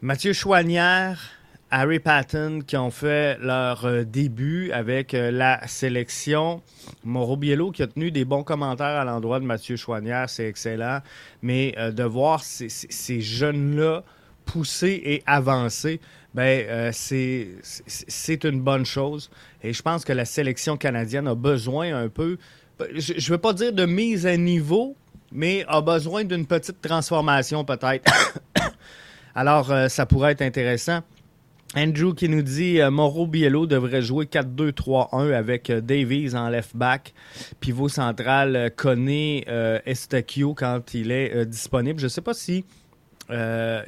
Mathieu 0.00 0.32
Chouanière, 0.32 1.41
Harry 1.74 2.00
Patton 2.00 2.60
qui 2.66 2.76
ont 2.76 2.90
fait 2.90 3.38
leur 3.40 3.86
euh, 3.86 4.04
début 4.04 4.70
avec 4.72 5.14
euh, 5.14 5.30
la 5.30 5.66
sélection. 5.66 6.60
Mauro 7.02 7.38
Biello 7.38 7.70
qui 7.70 7.82
a 7.82 7.86
tenu 7.86 8.10
des 8.10 8.26
bons 8.26 8.44
commentaires 8.44 9.00
à 9.00 9.06
l'endroit 9.06 9.40
de 9.40 9.46
Mathieu 9.46 9.76
Chouanière, 9.76 10.28
c'est 10.28 10.46
excellent. 10.46 10.98
Mais 11.40 11.74
euh, 11.78 11.90
de 11.90 12.04
voir 12.04 12.42
ces, 12.44 13.20
jeunes-là 13.22 14.04
pousser 14.44 15.00
et 15.02 15.22
avancer, 15.24 15.98
ben, 16.34 16.92
c'est 16.92 18.44
une 18.44 18.60
bonne 18.60 18.84
chose. 18.84 19.30
Et 19.62 19.72
je 19.72 19.80
pense 19.80 20.04
que 20.04 20.12
la 20.12 20.26
sélection 20.26 20.76
canadienne 20.76 21.26
a 21.26 21.34
besoin 21.34 21.96
un 21.96 22.08
peu, 22.10 22.36
je 22.94 23.14
ne 23.14 23.30
veux 23.30 23.38
pas 23.38 23.54
dire 23.54 23.72
de 23.72 23.86
mise 23.86 24.26
à 24.26 24.36
niveau, 24.36 24.94
mais 25.30 25.64
a 25.68 25.80
besoin 25.80 26.24
d'une 26.24 26.44
petite 26.44 26.82
transformation 26.82 27.64
peut-être. 27.64 28.12
Alors, 29.34 29.72
ça 29.88 30.04
pourrait 30.04 30.32
être 30.32 30.42
intéressant. 30.42 31.02
Andrew 31.74 32.14
qui 32.14 32.28
nous 32.28 32.42
dit 32.42 32.80
euh, 32.80 32.90
Mauro 32.90 33.26
Biello 33.26 33.66
devrait 33.66 34.02
jouer 34.02 34.26
4-2-3-1 34.26 35.32
avec 35.32 35.70
euh, 35.70 35.80
Davies 35.80 36.34
en 36.34 36.48
left 36.48 36.76
back, 36.76 37.14
pivot 37.60 37.88
central 37.88 38.56
euh, 38.56 38.68
Koné 38.68 39.44
euh, 39.48 39.78
quand 40.56 40.94
il 40.94 41.10
est 41.10 41.46
disponible. 41.46 41.98
Je 41.98 42.08
sais 42.08 42.20
pas 42.20 42.34
si 42.34 42.64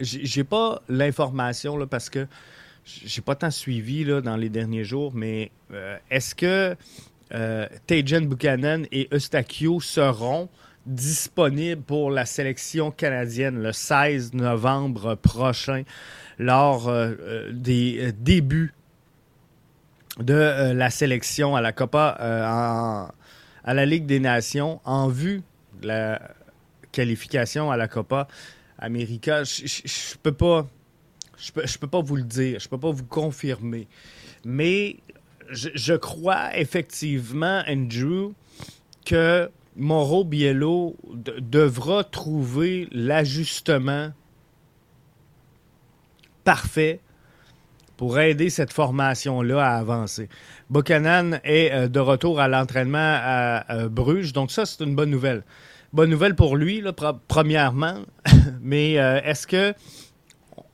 j'ai 0.01 0.45
pas 0.45 0.81
l'information 0.89 1.87
parce 1.87 2.09
que 2.09 2.27
j'ai 2.85 3.21
pas 3.21 3.35
tant 3.35 3.51
suivi 3.51 4.05
là, 4.05 4.23
dans 4.23 4.37
les 4.37 4.49
derniers 4.49 4.85
jours, 4.85 5.13
mais 5.15 5.51
est-ce 6.11 6.35
que 6.35 6.77
euh, 7.33 7.67
Tajan 7.87 8.23
Buchanan 8.23 8.87
et 8.93 9.09
Eustachio 9.13 9.81
seront 9.81 10.49
disponibles 10.87 11.83
pour 11.83 12.11
la 12.11 12.27
sélection 12.27 12.91
canadienne 12.91 13.63
le 13.63 13.73
16 13.73 14.35
novembre 14.35 15.15
prochain? 15.15 15.83
Lors 16.39 16.89
euh, 16.89 17.13
euh, 17.21 17.53
des 17.53 18.13
débuts 18.13 18.75
de 20.19 20.73
la 20.73 20.91
sélection 20.91 21.57
à 21.57 21.61
la 21.61 21.73
Copa 21.73 22.17
à 23.65 23.75
la 23.75 23.87
Ligue 23.87 24.07
des 24.07 24.21
Nations 24.21 24.81
en 24.85 25.09
vue 25.09 25.43
de 25.81 25.89
la 25.89 26.21
qualification 26.93 27.73
à 27.73 27.77
la 27.77 27.89
Copa 27.89 28.29
América. 28.79 29.43
Je 29.43 30.17
peux 30.23 30.31
pas 30.31 30.69
je 31.37 31.79
peux, 31.79 31.89
pas 31.89 32.01
vous 32.01 32.17
le 32.17 32.23
dire, 32.23 32.61
je 32.61 32.69
peux 32.69 32.79
pas 32.79 32.91
vous 32.91 33.05
confirmer. 33.05 33.89
Mais 34.45 34.97
je, 35.51 35.95
crois 35.95 36.57
effectivement, 36.57 37.63
Andrew, 37.69 38.33
que 39.05 39.51
Mauro 39.77 40.25
Biello 40.25 40.97
devra 41.13 42.05
trouver 42.05 42.89
l'ajustement 42.93 44.13
parfait 46.45 47.01
pour 47.97 48.19
aider 48.19 48.51
cette 48.51 48.73
formation-là 48.73 49.65
à 49.65 49.79
avancer. 49.79 50.29
Buchanan 50.71 51.41
est 51.45 51.73
euh, 51.73 51.89
de 51.89 52.01
retour 52.01 52.41
à 52.41 52.49
l'entraînement 52.49 52.99
à, 52.99 53.89
Bruges, 53.89 54.33
donc 54.33 54.51
ça, 54.51 54.67
c'est 54.67 54.83
une 54.83 54.95
bonne 54.95 55.11
nouvelle. 55.11 55.45
Bonne 55.93 56.11
nouvelle 56.11 56.35
pour 56.35 56.57
lui, 56.57 56.83
premièrement, 57.29 58.01
mais 58.61 58.99
euh, 58.99 59.21
est-ce 59.23 59.47
que 59.47 59.75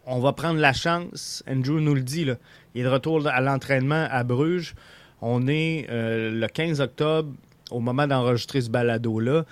on 0.06 0.18
va 0.18 0.32
prendre 0.32 0.58
la 0.58 0.72
chance, 0.72 1.44
Andrew 1.48 1.78
nous 1.78 1.94
le 1.94 2.02
dit, 2.02 2.24
là, 2.24 2.34
il 2.74 2.80
est 2.80 2.84
de 2.84 2.88
retour 2.88 3.26
à 3.28 3.40
l'entraînement 3.40 4.08
à 4.10 4.24
Bruges. 4.24 4.74
On 5.20 5.46
est 5.46 5.86
euh, 5.90 6.30
le 6.32 6.46
15 6.48 6.80
octobre 6.80 7.32
au 7.70 7.80
moment 7.80 8.06
d'enregistrer 8.06 8.60
ce 8.60 8.70
balado-là. 8.70 9.44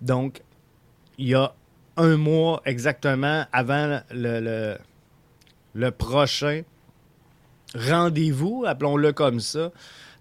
Donc, 0.00 0.42
il 1.18 1.28
y 1.28 1.34
a 1.34 1.52
un 1.96 2.16
mois 2.16 2.62
exactement 2.64 3.44
avant 3.52 4.00
le 4.10 4.76
prochain 5.98 6.62
rendez-vous, 7.76 8.64
appelons-le 8.66 9.12
comme 9.12 9.40
ça, 9.40 9.70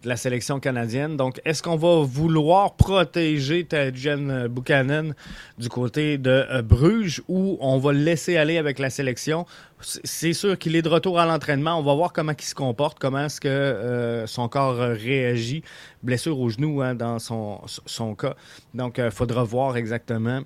la 0.03 0.17
sélection 0.17 0.59
canadienne. 0.59 1.17
Donc, 1.17 1.41
est-ce 1.45 1.63
qu'on 1.63 1.77
va 1.77 2.03
vouloir 2.03 2.75
protéger 2.75 3.65
Tajan 3.65 4.47
Buchanan 4.49 5.15
du 5.57 5.67
côté 5.67 6.19
de 6.19 6.29
euh, 6.29 6.61
Bruges 6.61 7.23
ou 7.27 7.57
on 7.59 7.79
va 7.79 7.91
le 7.91 7.99
laisser 7.99 8.37
aller 8.37 8.59
avec 8.59 8.77
la 8.77 8.91
sélection? 8.91 9.47
C'est 9.79 10.33
sûr 10.33 10.59
qu'il 10.59 10.75
est 10.75 10.83
de 10.83 10.89
retour 10.89 11.19
à 11.19 11.25
l'entraînement. 11.25 11.79
On 11.79 11.81
va 11.81 11.95
voir 11.95 12.13
comment 12.13 12.33
il 12.37 12.45
se 12.45 12.53
comporte, 12.53 12.99
comment 12.99 13.25
est-ce 13.25 13.41
que 13.41 13.47
euh, 13.47 14.27
son 14.27 14.47
corps 14.47 14.77
réagit. 14.77 15.63
Blessure 16.03 16.39
au 16.39 16.49
genou 16.49 16.81
hein, 16.81 16.93
dans 16.93 17.17
son, 17.17 17.61
son 17.65 18.13
cas. 18.13 18.35
Donc, 18.75 18.99
il 18.99 19.05
euh, 19.05 19.11
faudra 19.11 19.43
voir 19.43 19.75
exactement 19.75 20.41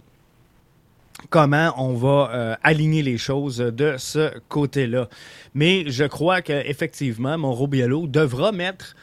comment 1.29 1.73
on 1.77 1.93
va 1.93 2.57
aligner 2.63 3.03
les 3.03 3.17
choses 3.17 3.57
de 3.57 3.95
ce 3.97 4.31
côté-là. 4.47 5.09
Mais 5.53 5.83
je 5.87 6.05
crois 6.05 6.41
qu'effectivement, 6.41 7.37
mon 7.37 7.67
Biello 7.67 8.07
devra 8.07 8.51
mettre 8.51 8.95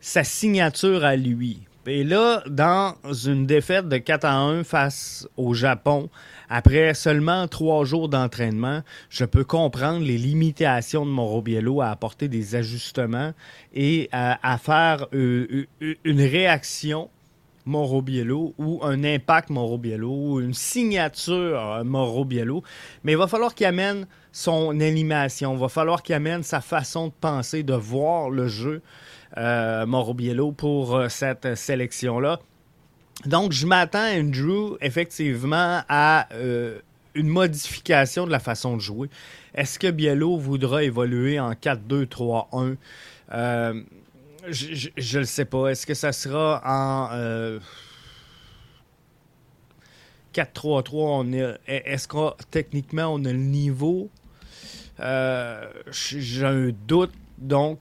sa 0.00 0.24
signature 0.24 1.04
à 1.04 1.16
lui. 1.16 1.60
Et 1.86 2.04
là, 2.04 2.42
dans 2.46 2.94
une 3.24 3.46
défaite 3.46 3.88
de 3.88 3.96
4 3.96 4.24
à 4.24 4.36
1 4.36 4.64
face 4.64 5.26
au 5.36 5.54
Japon, 5.54 6.10
après 6.50 6.92
seulement 6.94 7.48
trois 7.48 7.84
jours 7.84 8.08
d'entraînement, 8.08 8.82
je 9.08 9.24
peux 9.24 9.44
comprendre 9.44 10.04
les 10.04 10.18
limitations 10.18 11.06
de 11.06 11.10
Morobiello 11.10 11.80
à 11.80 11.90
apporter 11.90 12.28
des 12.28 12.54
ajustements 12.54 13.32
et 13.72 14.10
à, 14.12 14.58
faire 14.58 15.06
euh, 15.14 15.66
euh, 15.82 15.94
une 16.04 16.20
réaction 16.20 17.08
Morobiello 17.64 18.54
ou 18.58 18.80
un 18.82 19.04
impact 19.04 19.50
Morobiello 19.50 20.10
ou 20.10 20.40
une 20.40 20.54
signature 20.54 21.74
euh, 21.74 21.84
Morobiello. 21.84 22.62
Mais 23.04 23.12
il 23.12 23.18
va 23.18 23.26
falloir 23.26 23.54
qu'il 23.54 23.66
amène 23.66 24.06
son 24.32 24.80
animation, 24.80 25.54
il 25.54 25.60
va 25.60 25.68
falloir 25.68 26.02
qu'il 26.02 26.14
amène 26.14 26.42
sa 26.42 26.60
façon 26.60 27.08
de 27.08 27.12
penser, 27.20 27.62
de 27.62 27.74
voir 27.74 28.30
le 28.30 28.48
jeu 28.48 28.82
euh, 29.36 29.86
Morobiello 29.86 30.52
pour 30.52 30.96
euh, 30.96 31.08
cette 31.08 31.54
sélection-là. 31.54 32.40
Donc, 33.26 33.52
je 33.52 33.66
m'attends, 33.66 34.06
Andrew, 34.06 34.76
effectivement, 34.80 35.82
à 35.88 36.26
une 37.14 37.28
modification 37.28 38.24
de 38.24 38.30
la 38.30 38.38
façon 38.38 38.76
de 38.76 38.80
jouer. 38.80 39.10
Est-ce 39.54 39.78
que 39.78 39.90
Biello 39.90 40.38
voudra 40.38 40.84
évoluer 40.84 41.38
en 41.38 41.52
4-2-3-1? 41.52 42.76
Je 44.48 45.16
ne 45.16 45.18
le 45.20 45.26
sais 45.26 45.44
pas. 45.44 45.68
Est-ce 45.68 45.86
que 45.86 45.94
ça 45.94 46.12
sera 46.12 46.62
en 46.64 47.58
4-3-3? 50.34 51.58
Est-ce 51.66 52.08
que 52.08 52.30
techniquement 52.50 53.08
on 53.14 53.24
a 53.24 53.32
le 53.32 53.38
niveau? 53.38 54.10
J'ai 54.98 56.44
un 56.44 56.70
doute. 56.86 57.12
Donc, 57.38 57.80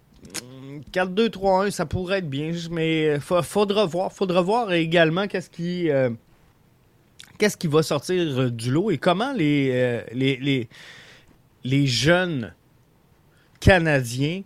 4-2-3-1, 0.92 1.72
ça 1.72 1.86
pourrait 1.86 2.20
être 2.20 2.30
bien, 2.30 2.52
mais 2.72 3.16
il 3.16 3.20
faudra 3.20 3.86
voir. 3.86 4.12
Faudra 4.12 4.42
voir 4.42 4.72
également 4.72 5.28
qu'est-ce 5.28 5.50
qui, 5.50 5.90
euh, 5.90 6.10
qu'est-ce 7.38 7.58
qui 7.58 7.68
va 7.68 7.84
sortir 7.84 8.52
du 8.52 8.72
lot 8.72 8.92
et 8.92 8.98
comment 8.98 9.34
euh, 9.40 10.02
les, 10.14 11.88
jeunes 11.88 12.54
Canadiens 13.60 14.44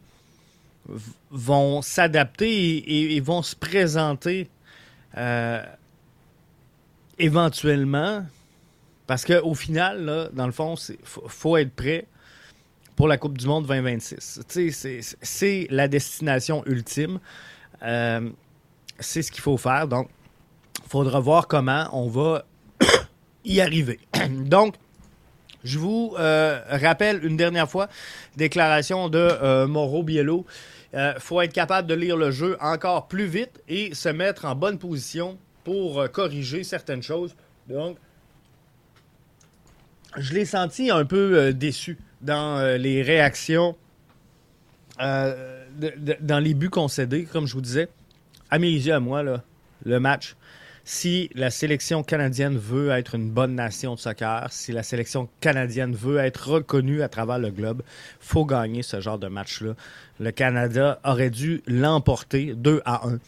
vont 1.32 1.82
s'adapter 1.82 3.16
et, 3.16 3.20
vont 3.20 3.42
se 3.42 3.56
présenter 3.56 4.50
euh, 5.18 5.64
éventuellement. 7.20 8.26
Parce 9.08 9.26
qu'au 9.26 9.54
final, 9.54 10.30
dans 10.34 10.46
le 10.46 10.52
fond, 10.52 10.76
il 10.76 10.98
faut 11.04 11.58
être 11.58 11.74
prêt 11.74 12.06
pour 12.96 13.08
la 13.08 13.18
Coupe 13.18 13.38
du 13.38 13.48
Monde 13.48 13.66
2026. 13.68 14.42
C'est 15.22 15.68
la 15.70 15.88
destination 15.88 16.64
ultime. 16.66 17.20
Euh, 17.84 18.30
c'est 19.00 19.22
ce 19.22 19.32
qu'il 19.32 19.42
faut 19.42 19.58
faire. 19.58 19.88
Donc, 19.88 20.10
il 20.84 20.90
faudra 20.90 21.20
voir 21.20 21.48
comment 21.48 21.88
on 21.92 22.08
va 22.08 22.46
y 23.46 23.62
arriver. 23.62 24.00
Donc, 24.30 24.76
je 25.64 25.80
vous 25.80 26.14
euh, 26.20 26.60
rappelle 26.70 27.24
une 27.26 27.38
dernière 27.38 27.70
fois, 27.70 27.88
déclaration 28.36 29.10
de 29.10 29.18
euh, 29.18 29.68
Mauro 29.68 30.04
Biello. 30.04 30.46
Il 30.94 31.16
faut 31.18 31.42
être 31.42 31.54
capable 31.54 31.88
de 31.88 31.96
lire 31.96 32.18
le 32.18 32.30
jeu 32.30 32.56
encore 32.62 33.08
plus 33.08 33.26
vite 33.26 33.64
et 33.68 33.96
se 33.96 34.10
mettre 34.10 34.46
en 34.46 34.54
bonne 34.54 34.78
position 34.78 35.40
pour 35.64 36.10
corriger 36.12 36.64
certaines 36.64 37.02
choses. 37.02 37.36
Donc, 37.68 37.98
je 40.18 40.34
l'ai 40.34 40.46
senti 40.46 40.92
un 40.92 41.06
peu 41.06 41.52
déçu 41.52 41.98
dans 42.24 42.58
euh, 42.58 42.78
les 42.78 43.02
réactions, 43.04 43.76
euh, 45.02 45.66
dans 46.22 46.40
les 46.40 46.54
buts 46.54 46.70
concédés, 46.70 47.26
comme 47.26 47.46
je 47.46 47.54
vous 47.54 47.62
disais. 47.62 47.90
À 48.50 48.60
mes 48.60 48.72
yeux, 48.72 48.94
à 48.94 49.00
moi, 49.00 49.24
là, 49.24 49.44
le 49.86 50.00
match, 50.00 50.36
si 50.86 51.30
la 51.34 51.50
sélection 51.50 52.04
canadienne 52.04 52.58
veut 52.58 52.90
être 52.90 53.16
une 53.16 53.30
bonne 53.30 53.56
nation 53.56 53.96
de 53.96 54.00
soccer, 54.00 54.52
si 54.52 54.72
la 54.72 54.84
sélection 54.84 55.30
canadienne 55.40 55.96
veut 55.96 56.18
être 56.18 56.50
reconnue 56.50 57.02
à 57.02 57.10
travers 57.10 57.40
le 57.40 57.52
globe, 57.52 57.82
faut 58.20 58.46
gagner 58.46 58.84
ce 58.84 59.00
genre 59.00 59.20
de 59.20 59.28
match-là. 59.28 59.74
Le 60.20 60.32
Canada 60.32 61.00
aurait 61.06 61.30
dû 61.30 61.62
l'emporter 61.68 62.54
2 62.56 62.82
à 62.86 63.08
1 63.08 63.20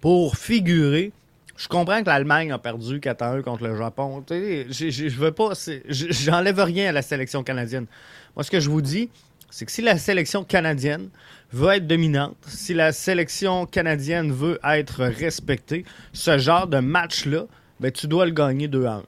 pour 0.00 0.36
figurer 0.36 1.12
je 1.56 1.68
comprends 1.68 2.02
que 2.02 2.08
l'Allemagne 2.08 2.50
a 2.52 2.58
perdu 2.58 3.00
4 3.00 3.22
1 3.22 3.42
contre 3.42 3.64
le 3.64 3.76
Japon. 3.76 4.24
Je 4.28 5.16
veux 5.16 5.32
pas. 5.32 5.52
J'enlève 5.88 6.58
rien 6.60 6.88
à 6.88 6.92
la 6.92 7.02
sélection 7.02 7.44
canadienne. 7.44 7.86
Moi, 8.34 8.42
ce 8.42 8.50
que 8.50 8.58
je 8.58 8.68
vous 8.68 8.82
dis, 8.82 9.08
c'est 9.54 9.66
que 9.66 9.70
si 9.70 9.82
la 9.82 9.98
sélection 9.98 10.42
canadienne 10.42 11.10
veut 11.52 11.74
être 11.74 11.86
dominante, 11.86 12.36
si 12.48 12.74
la 12.74 12.90
sélection 12.90 13.66
canadienne 13.66 14.32
veut 14.32 14.58
être 14.64 15.04
respectée, 15.04 15.84
ce 16.12 16.38
genre 16.38 16.66
de 16.66 16.80
match-là, 16.80 17.44
ben, 17.78 17.92
tu 17.92 18.08
dois 18.08 18.26
le 18.26 18.32
gagner 18.32 18.66
2 18.66 18.84
1. 18.84 19.02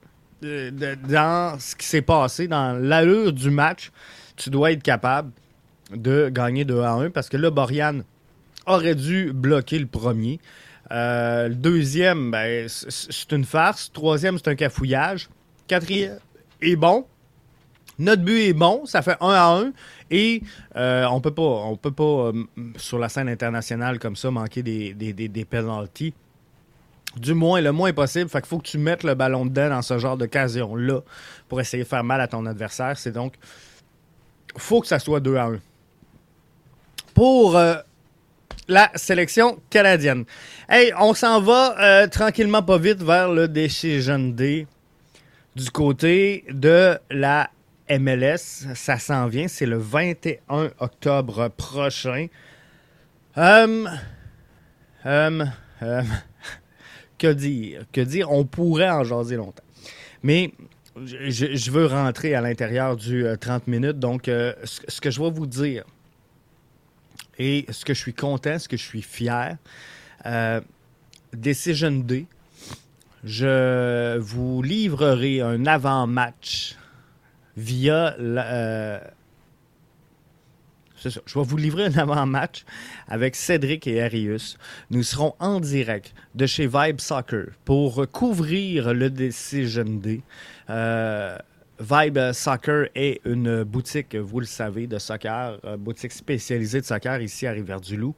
Dans 1.09 1.59
ce 1.59 1.75
qui 1.75 1.85
s'est 1.85 2.01
passé, 2.01 2.47
dans 2.47 2.81
l'allure 2.81 3.33
du 3.33 3.49
match, 3.49 3.91
tu 4.37 4.49
dois 4.49 4.71
être 4.71 4.83
capable 4.83 5.31
de 5.93 6.29
gagner 6.29 6.63
2 6.63 6.79
à 6.79 6.91
1 6.93 7.09
parce 7.09 7.27
que 7.27 7.35
là, 7.35 7.49
Borian 7.49 7.99
aurait 8.65 8.95
dû 8.95 9.33
bloquer 9.33 9.79
le 9.79 9.87
premier. 9.87 10.39
Euh, 10.91 11.49
le 11.49 11.55
deuxième, 11.55 12.31
ben, 12.31 12.69
c'est 12.69 13.33
une 13.33 13.43
farce. 13.43 13.91
Troisième, 13.91 14.37
c'est 14.37 14.47
un 14.47 14.55
cafouillage. 14.55 15.27
Quatrième 15.67 16.19
est 16.61 16.77
bon. 16.77 17.05
Notre 17.99 18.21
but 18.21 18.41
est 18.41 18.53
bon, 18.53 18.85
ça 18.85 19.01
fait 19.01 19.17
1 19.21 19.27
à 19.29 19.57
1 19.59 19.71
et 20.11 20.43
euh, 20.75 21.05
on 21.11 21.19
peut 21.19 21.33
pas, 21.33 21.41
on 21.41 21.75
peut 21.75 21.91
pas 21.91 22.03
euh, 22.03 22.43
sur 22.77 22.99
la 22.99 23.09
scène 23.09 23.27
internationale 23.27 23.99
comme 23.99 24.15
ça 24.15 24.29
manquer 24.29 24.61
des, 24.63 24.93
des, 24.93 25.13
des, 25.13 25.45
penalties. 25.45 26.13
Du 27.15 27.33
moins, 27.33 27.61
le 27.61 27.71
moins 27.71 27.93
possible. 27.93 28.29
Fait 28.29 28.39
qu'il 28.39 28.49
faut 28.49 28.59
que 28.59 28.67
tu 28.67 28.77
mettes 28.77 29.03
le 29.03 29.15
ballon 29.15 29.45
dedans 29.45 29.69
dans 29.69 29.81
ce 29.81 29.97
genre 29.97 30.17
d'occasion-là 30.17 31.01
pour 31.49 31.59
essayer 31.59 31.83
de 31.83 31.87
faire 31.87 32.03
mal 32.03 32.21
à 32.21 32.27
ton 32.27 32.45
adversaire. 32.45 32.97
C'est 32.97 33.11
donc, 33.11 33.33
faut 34.55 34.81
que 34.81 34.87
ça 34.87 34.99
soit 34.99 35.19
2 35.19 35.35
à 35.35 35.45
1. 35.45 35.59
Pour 37.15 37.57
la 38.67 38.91
sélection 38.95 39.59
canadienne. 39.69 40.25
Hey, 40.69 40.91
on 40.99 41.13
s'en 41.13 41.41
va 41.41 41.75
euh, 41.79 42.07
tranquillement 42.07 42.63
pas 42.63 42.77
vite 42.77 43.01
vers 43.01 43.31
le 43.31 43.47
Decision 43.47 44.19
Day 44.19 44.67
du 45.55 45.69
côté 45.71 46.45
de 46.49 46.97
la 47.09 47.49
MLS. 47.89 48.73
Ça 48.75 48.97
s'en 48.97 49.27
vient, 49.27 49.47
c'est 49.47 49.65
le 49.65 49.77
21 49.77 50.71
octobre 50.79 51.49
prochain. 51.49 52.27
Hum, 53.35 53.89
hum, 55.05 55.51
hum, 55.81 56.05
que 57.17 57.33
dire? 57.33 57.83
Que 57.91 58.01
dire? 58.01 58.31
On 58.31 58.45
pourrait 58.45 58.89
en 58.89 59.03
jaser 59.03 59.35
longtemps. 59.35 59.63
Mais 60.23 60.53
je, 61.05 61.71
veux 61.71 61.85
rentrer 61.85 62.35
à 62.35 62.41
l'intérieur 62.41 62.95
du 62.95 63.25
30 63.39 63.63
euh, 63.67 63.71
minutes. 63.71 63.99
Donc, 63.99 64.27
euh, 64.27 64.53
ce, 64.63 65.01
que 65.01 65.11
je 65.11 65.21
vais 65.21 65.29
vous 65.29 65.47
dire 65.47 65.83
et 67.37 67.65
ce 67.69 67.85
que 67.85 67.93
je 67.93 67.99
suis 67.99 68.13
content, 68.13 68.57
ce 68.57 68.67
que 68.67 68.77
je 68.77 68.83
suis 68.83 69.01
fier, 69.01 69.57
euh, 70.25 70.59
Decision 71.33 71.91
Day, 71.91 72.25
je 73.23 74.17
vous 74.17 74.61
livrerai 74.61 75.41
un 75.41 75.65
avant-match 75.65 76.75
via 77.57 78.15
euh, 78.19 78.99
je 81.03 81.09
vais 81.09 81.45
vous 81.45 81.57
livrer 81.57 81.85
un 81.85 81.97
avant-match 81.97 82.65
avec 83.07 83.35
Cédric 83.35 83.87
et 83.87 84.01
Arius. 84.01 84.57
Nous 84.89 85.03
serons 85.03 85.35
en 85.39 85.59
direct 85.59 86.13
de 86.35 86.45
chez 86.45 86.67
Vibe 86.67 86.99
Soccer 86.99 87.47
pour 87.65 88.07
couvrir 88.11 88.93
le 88.93 89.09
Decision. 89.09 90.01
Euh, 90.69 91.37
Vibe 91.79 92.31
Soccer 92.33 92.87
est 92.95 93.21
une 93.25 93.63
boutique, 93.63 94.15
vous 94.15 94.39
le 94.39 94.47
savez, 94.47 94.87
de 94.87 94.97
soccer, 94.97 95.59
euh, 95.63 95.77
boutique 95.77 96.11
spécialisée 96.11 96.81
de 96.81 96.85
soccer 96.85 97.21
ici 97.21 97.45
à 97.45 97.51
Rivière-du-Loup. 97.51 98.15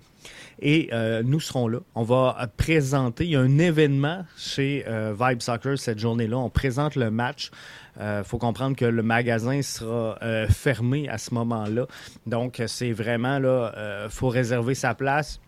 Et 0.61 0.89
euh, 0.93 1.21
nous 1.23 1.41
serons 1.41 1.67
là. 1.67 1.79
On 1.95 2.03
va 2.03 2.49
présenter, 2.55 3.35
un 3.35 3.57
événement 3.57 4.25
chez 4.37 4.85
Vibe 5.19 5.41
Soccer 5.41 5.77
cette 5.77 5.99
journée-là. 5.99 6.37
On 6.37 6.49
présente 6.49 6.95
le 6.95 7.11
match. 7.11 7.51
Il 7.97 8.23
faut 8.23 8.37
comprendre 8.37 8.75
que 8.75 8.85
le 8.85 9.03
magasin 9.03 9.61
sera 9.61 10.17
fermé 10.49 11.09
à 11.09 11.17
ce 11.17 11.33
moment-là. 11.33 11.85
Donc, 12.25 12.61
c'est 12.67 12.91
vraiment 12.91 13.39
là, 13.39 14.05
il 14.05 14.09
faut 14.09 14.29
réserver 14.29 14.75
sa 14.75 14.93
place 14.93 15.39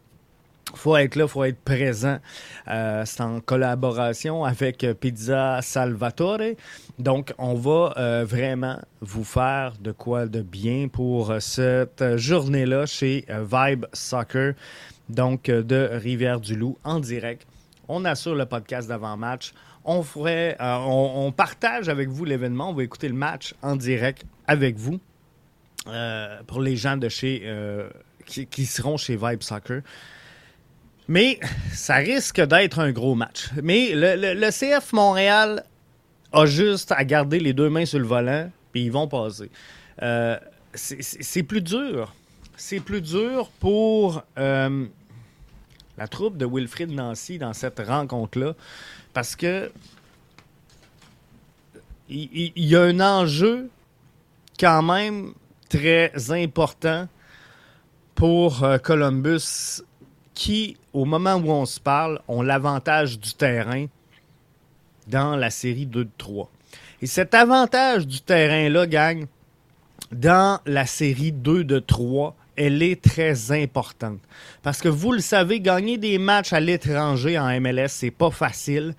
faut 0.76 0.96
être 0.98 1.16
là, 1.16 1.28
faut 1.28 1.44
être 1.44 1.60
présent. 1.62 2.20
Euh, 2.68 3.04
c'est 3.06 3.22
en 3.22 3.40
collaboration 3.40 4.44
avec 4.44 4.86
Pizza 5.00 5.60
Salvatore. 5.62 6.56
Donc, 7.00 7.34
on 7.38 7.54
va 7.54 7.94
euh, 7.98 8.26
vraiment 8.28 8.80
vous 9.02 9.24
faire 9.24 9.74
de 9.80 9.92
quoi 9.92 10.28
de 10.28 10.42
bien 10.42 10.88
pour 10.88 11.34
cette 11.40 12.18
journée-là 12.18 12.86
chez 12.86 13.26
Vibe 13.30 13.86
Soccer, 13.94 14.54
donc 15.10 15.44
de 15.44 15.90
Rivière-du-Loup, 15.92 16.78
en 16.84 17.00
direct. 17.00 17.46
On 17.92 18.06
assure 18.06 18.36
le 18.36 18.46
podcast 18.46 18.88
d'avant-match. 18.88 19.54
On, 19.84 20.04
ferait, 20.04 20.58
euh, 20.62 20.78
on, 20.78 21.32
partage 21.32 21.90
avec 21.90 22.10
vous 22.10 22.26
l'événement. 22.26 22.70
On 22.70 22.74
va 22.74 22.84
écouter 22.84 23.08
le 23.08 23.16
match 23.16 23.54
en 23.62 23.76
direct 23.76 24.26
avec 24.48 24.78
vous. 24.78 25.00
pour 26.48 26.62
les 26.62 26.76
gens 26.76 26.98
de 26.98 27.10
chez 27.10 27.44
qui, 28.26 28.46
qui 28.48 28.66
seront 28.66 28.98
chez 28.98 29.16
Vibe 29.16 29.42
Soccer. 29.42 29.82
Mais 31.08 31.40
ça 31.74 31.96
risque 31.96 32.40
d'être 32.40 32.80
un 32.80 32.92
gros 32.92 33.16
match. 33.16 33.50
Mais 33.62 33.92
le, 33.94 34.50
CF 34.50 34.94
Montréal 34.94 35.66
a 36.32 36.46
juste 36.46 36.92
à 36.94 37.04
garder 37.04 37.40
les 37.40 37.52
deux 37.52 37.70
mains 37.70 37.86
sur 37.86 38.00
le 38.00 38.06
volant, 38.06 38.50
puis 38.72 38.86
ils 38.86 38.92
vont 38.92 39.10
passer. 39.10 39.50
Euh, 40.02 40.38
c'est 40.74 41.44
plus 41.44 41.62
dur. 41.62 42.16
C'est 42.56 42.80
plus 42.80 43.02
dur 43.02 43.50
pour 43.60 44.24
euh, 44.38 44.86
la 46.02 46.08
troupe 46.08 46.36
de 46.36 46.48
Wilfrid 46.48 46.92
Nancy 46.92 47.38
dans 47.38 47.54
cette 47.54 47.80
rencontre-là, 47.80 48.56
parce 49.14 49.36
que 49.36 49.72
il 52.10 52.52
y, 52.56 52.76
a 52.76 52.82
un 52.82 53.00
enjeu 53.00 53.70
quand 54.60 54.82
même 54.82 55.34
très 55.70 56.12
important 56.32 57.08
pour 58.16 58.64
euh, 58.64 58.80
Columbus 58.80 59.84
qui, 60.34 60.76
au 60.92 61.06
moment 61.06 61.36
où 61.36 61.52
on 61.52 61.68
se 61.68 61.80
parle, 61.80 62.20
ont 62.28 62.42
l'avantage 62.42 63.20
du 63.20 63.36
terrain 63.36 63.86
dans 65.08 65.36
la 65.36 65.52
série 65.52 65.86
2 65.86 66.10
3. 66.18 66.50
Et 67.04 67.06
cet 67.06 67.36
avantage 67.36 68.08
du 68.08 68.22
terrain-là, 68.22 68.88
gagne 68.88 69.28
dans 70.12 70.60
la 70.66 70.88
série 70.88 71.32
2 71.32 71.64
de 71.64 71.78
3, 71.78 72.36
elle 72.56 72.84
est 72.84 73.02
très 73.02 73.52
importante. 73.52 74.20
Parce 74.62 74.82
que 74.82 74.90
vous 74.90 75.12
le 75.12 75.20
savez, 75.20 75.60
gagner 75.60 75.98
des 75.98 76.18
matchs 76.18 76.54
à 76.54 76.60
l'étranger 76.60 77.38
en 77.40 77.60
MLS, 77.60 77.88
c'est 77.88 78.12
pas 78.12 78.32
facile. 78.32 78.96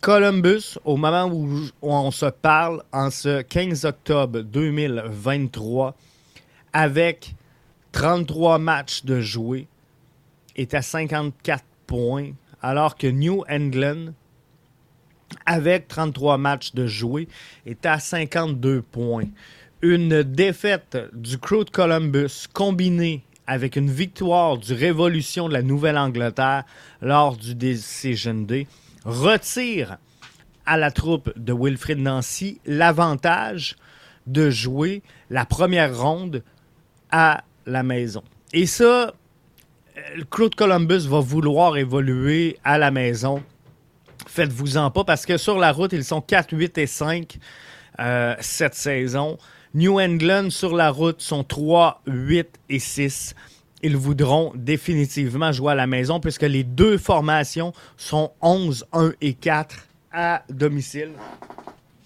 Columbus, 0.00 0.78
au 0.84 0.96
moment 0.96 1.26
où 1.32 1.48
on 1.80 2.10
se 2.10 2.26
parle, 2.26 2.82
en 2.92 3.10
ce 3.10 3.40
15 3.40 3.86
octobre 3.86 4.40
2023, 4.40 5.94
avec 6.72 7.34
33 7.92 8.58
matchs 8.58 9.04
de 9.04 9.20
jouer, 9.20 9.66
est 10.56 10.74
à 10.74 10.82
54 10.82 11.64
points, 11.86 12.32
alors 12.60 12.96
que 12.96 13.06
New 13.06 13.44
England, 13.48 14.12
avec 15.46 15.88
33 15.88 16.38
matchs 16.38 16.74
de 16.74 16.86
jouer, 16.86 17.28
est 17.64 17.86
à 17.86 17.98
52 17.98 18.82
points. 18.82 19.28
Une 19.86 20.22
défaite 20.22 20.96
du 21.12 21.36
Crew 21.36 21.62
de 21.66 21.68
Columbus 21.70 22.46
combinée 22.50 23.22
avec 23.46 23.76
une 23.76 23.90
victoire 23.90 24.56
du 24.56 24.72
Révolution 24.72 25.46
de 25.46 25.52
la 25.52 25.60
Nouvelle-Angleterre 25.60 26.64
lors 27.02 27.36
du 27.36 27.54
Decision 27.54 28.32
Day 28.32 28.66
retire 29.04 29.98
à 30.64 30.78
la 30.78 30.90
troupe 30.90 31.38
de 31.38 31.52
Wilfrid 31.52 31.98
Nancy 31.98 32.62
l'avantage 32.64 33.76
de 34.26 34.48
jouer 34.48 35.02
la 35.28 35.44
première 35.44 35.94
ronde 36.00 36.42
à 37.10 37.44
la 37.66 37.82
maison. 37.82 38.24
Et 38.54 38.64
ça, 38.64 39.12
Claude 40.30 40.54
Columbus 40.54 41.06
va 41.06 41.20
vouloir 41.20 41.76
évoluer 41.76 42.56
à 42.64 42.78
la 42.78 42.90
maison. 42.90 43.42
Faites-vous-en 44.28 44.90
pas 44.90 45.04
parce 45.04 45.26
que 45.26 45.36
sur 45.36 45.58
la 45.58 45.72
route, 45.72 45.92
ils 45.92 46.04
sont 46.04 46.22
4, 46.22 46.56
8 46.56 46.78
et 46.78 46.86
5 46.86 47.38
euh, 48.00 48.34
cette 48.40 48.74
saison. 48.74 49.36
New 49.74 50.00
England 50.00 50.50
sur 50.50 50.72
la 50.76 50.90
route 50.90 51.20
sont 51.20 51.42
3, 51.42 52.00
8 52.06 52.60
et 52.68 52.78
6. 52.78 53.34
Ils 53.82 53.96
voudront 53.96 54.52
définitivement 54.54 55.50
jouer 55.50 55.72
à 55.72 55.74
la 55.74 55.88
maison 55.88 56.20
puisque 56.20 56.42
les 56.42 56.62
deux 56.62 56.96
formations 56.96 57.72
sont 57.96 58.30
11, 58.40 58.86
1 58.92 59.14
et 59.20 59.34
4 59.34 59.74
à 60.12 60.44
domicile 60.48 61.10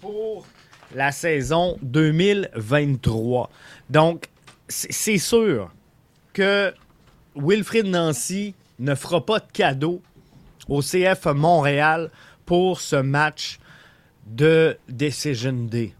pour 0.01 0.47
la 0.95 1.11
saison 1.11 1.77
2023. 1.83 3.51
Donc, 3.91 4.25
c'est 4.67 5.19
sûr 5.19 5.71
que 6.33 6.73
Wilfrid 7.35 7.85
Nancy 7.85 8.55
ne 8.79 8.95
fera 8.95 9.23
pas 9.23 9.39
de 9.39 9.51
cadeau 9.53 10.01
au 10.67 10.81
CF 10.81 11.25
Montréal 11.35 12.09
pour 12.47 12.81
ce 12.81 12.95
match 12.95 13.59
de 14.25 14.75
Decision 14.89 15.53
Day. 15.53 15.93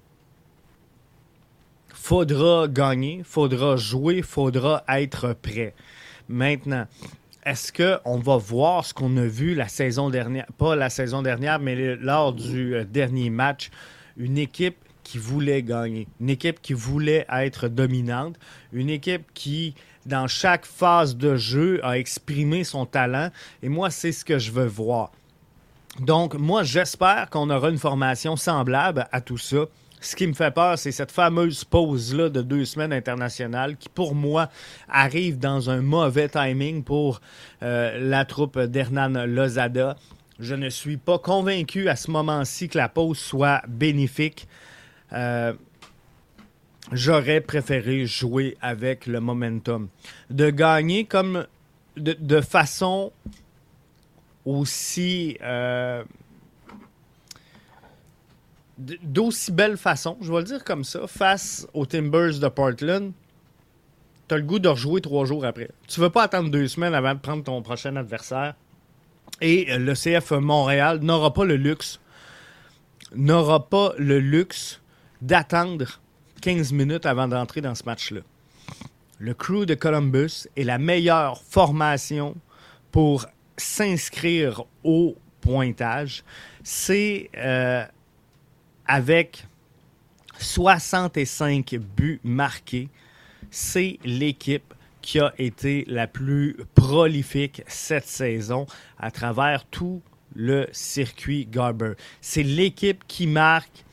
Faudra 2.02 2.68
gagner, 2.68 3.22
faudra 3.24 3.76
jouer, 3.76 4.22
faudra 4.22 4.84
être 4.88 5.34
prêt. 5.34 5.76
Maintenant, 6.28 6.88
est-ce 7.46 7.72
qu'on 7.72 8.18
va 8.18 8.38
voir 8.38 8.86
ce 8.86 8.94
qu'on 8.94 9.16
a 9.18 9.26
vu 9.26 9.54
la 9.54 9.68
saison 9.68 10.10
dernière, 10.10 10.48
pas 10.58 10.76
la 10.76 10.90
saison 10.90 11.22
dernière, 11.22 11.60
mais 11.60 11.96
lors 11.98 12.34
du 12.34 12.76
euh, 12.76 12.84
dernier 12.84 13.30
match, 13.30 13.70
une 14.18 14.38
équipe 14.38 14.78
qui 15.04 15.18
voulait 15.18 15.62
gagner, 15.62 16.08
une 16.20 16.30
équipe 16.30 16.62
qui 16.62 16.74
voulait 16.74 17.26
être 17.32 17.68
dominante, 17.68 18.36
une 18.74 18.90
équipe 18.90 19.26
qui 19.34 19.76
dans 20.06 20.28
chaque 20.28 20.66
phase 20.66 21.16
de 21.16 21.36
jeu, 21.36 21.80
a 21.84 21.98
exprimé 21.98 22.64
son 22.64 22.86
talent. 22.86 23.30
Et 23.62 23.70
moi, 23.70 23.90
c'est 23.90 24.12
ce 24.12 24.26
que 24.26 24.40
je 24.40 24.52
veux 24.52 24.66
voir. 24.66 25.12
Donc, 26.00 26.34
moi, 26.34 26.64
j'espère 26.64 27.30
qu'on 27.30 27.50
aura 27.50 27.70
une 27.70 27.78
formation 27.78 28.36
semblable 28.36 29.08
à 29.12 29.22
tout 29.22 29.38
ça. 29.38 29.66
Ce 30.02 30.16
qui 30.16 30.28
me 30.28 30.34
fait 30.34 30.52
peur, 30.52 30.78
c'est 30.78 30.94
cette 30.94 31.12
fameuse 31.12 31.66
pause-là 31.66 32.30
de 32.30 32.42
deux 32.42 32.64
semaines 32.64 32.94
internationales 32.94 33.76
qui, 33.76 33.90
pour 33.90 34.16
moi, 34.16 34.50
arrive 34.88 35.38
dans 35.38 35.70
un 35.70 35.82
mauvais 35.82 36.30
timing 36.30 36.84
pour 36.84 37.20
euh, 37.64 37.98
la 38.00 38.24
troupe 38.24 38.58
d'Hernan 38.60 39.26
Lozada. 39.26 39.98
Je 40.40 40.56
ne 40.56 40.70
suis 40.70 40.96
pas 40.96 41.20
convaincu 41.20 41.90
à 41.90 41.98
ce 41.98 42.12
moment-ci 42.12 42.70
que 42.70 42.78
la 42.78 42.88
pause 42.88 43.18
soit 43.18 43.62
bénéfique. 43.68 44.48
Euh, 45.12 45.54
j'aurais 46.94 47.42
préféré 47.42 48.06
jouer 48.06 48.58
avec 48.62 49.06
le 49.06 49.20
momentum. 49.20 49.90
De 50.30 50.50
gagner 50.50 51.04
comme 51.04 51.46
de, 51.98 52.40
façon 52.40 53.12
aussi 54.46 55.38
euh, 55.42 56.06
d'aussi 58.80 59.52
belle 59.52 59.78
façon, 59.78 60.18
je 60.22 60.32
vais 60.32 60.40
le 60.40 60.44
dire 60.46 60.64
comme 60.64 60.84
ça, 60.84 61.06
face 61.08 61.68
aux 61.74 61.86
Timbers 61.86 62.40
de 62.40 62.48
Portland, 62.48 63.12
tu 64.28 64.36
as 64.36 64.38
le 64.38 64.44
goût 64.44 64.60
de 64.60 64.70
rejouer 64.70 65.02
trois 65.02 65.26
jours 65.26 65.46
après. 65.46 65.70
Tu 65.88 66.00
ne 66.00 66.06
veux 66.06 66.12
pas 66.12 66.24
attendre 66.24 66.50
deux 66.50 66.68
semaines 66.68 66.94
avant 66.94 67.14
de 67.14 67.20
prendre 67.20 67.44
ton 67.44 67.62
prochain 67.62 67.96
adversaire. 67.96 68.56
Et 69.42 69.78
le 69.78 69.94
CF 69.94 70.32
Montréal 70.32 71.00
n'aura 71.02 71.34
pas 71.34 71.46
le 71.46 71.56
luxe, 71.56 72.00
n'aura 73.16 73.70
pas 73.70 73.94
le 73.98 74.20
luxe 74.20 74.82
d'attendre 75.22 76.00
15 76.42 76.72
minutes 76.72 77.06
avant 77.06 77.28
d'entrer 77.28 77.62
dans 77.62 77.76
ce 77.76 77.84
match-là. 77.84 78.22
Le 79.18 79.34
crew 79.34 79.66
de 79.66 79.76
Columbus 79.76 80.48
est 80.56 80.64
la 80.64 80.78
meilleure 80.78 81.42
formation 81.42 82.36
pour 82.92 83.26
s'inscrire 83.58 84.64
au 84.84 85.16
pointage. 85.42 86.24
C'est 86.64 87.30
euh, 87.38 87.84
avec 88.90 89.46
65 90.40 91.76
buts 91.76 92.20
marqués. 92.24 92.90
C'est 93.52 94.00
l'équipe 94.04 94.74
qui 95.02 95.20
a 95.20 95.32
été 95.38 95.86
la 95.88 96.08
plus 96.08 96.58
prolifique 96.74 97.62
cette 97.68 98.08
saison 98.08 98.66
à 98.98 99.12
travers 99.12 99.66
tout 99.66 100.02
le 100.36 100.68
circuit 100.72 101.46
Garber. 101.46 101.94
C'est 102.20 102.44
l'équipe 102.44 103.04
qui 103.08 103.28
marque 103.28 103.86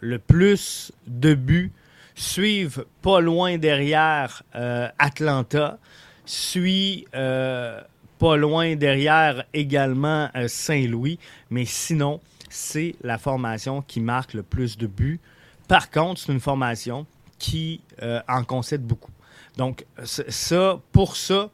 le 0.00 0.18
plus 0.18 0.92
de 1.06 1.34
buts, 1.34 1.72
suivent 2.14 2.86
pas 3.02 3.20
loin 3.20 3.58
derrière 3.58 4.44
euh, 4.54 4.88
Atlanta, 4.98 5.78
suit 6.26 7.06
euh, 7.14 7.80
pas 8.18 8.36
loin 8.36 8.76
derrière 8.76 9.44
également 9.52 10.28
euh, 10.36 10.46
Saint-Louis, 10.46 11.18
mais 11.50 11.64
sinon, 11.64 12.20
c'est 12.54 12.94
la 13.02 13.18
formation 13.18 13.82
qui 13.82 14.00
marque 14.00 14.34
le 14.34 14.42
plus 14.42 14.78
de 14.78 14.86
buts. 14.86 15.20
Par 15.68 15.90
contre, 15.90 16.20
c'est 16.20 16.32
une 16.32 16.40
formation 16.40 17.06
qui 17.38 17.80
en 18.28 18.44
concède 18.44 18.82
beaucoup. 18.82 19.10
Donc, 19.56 19.84
ça, 20.04 20.80
pour 20.92 21.16
ça, 21.16 21.50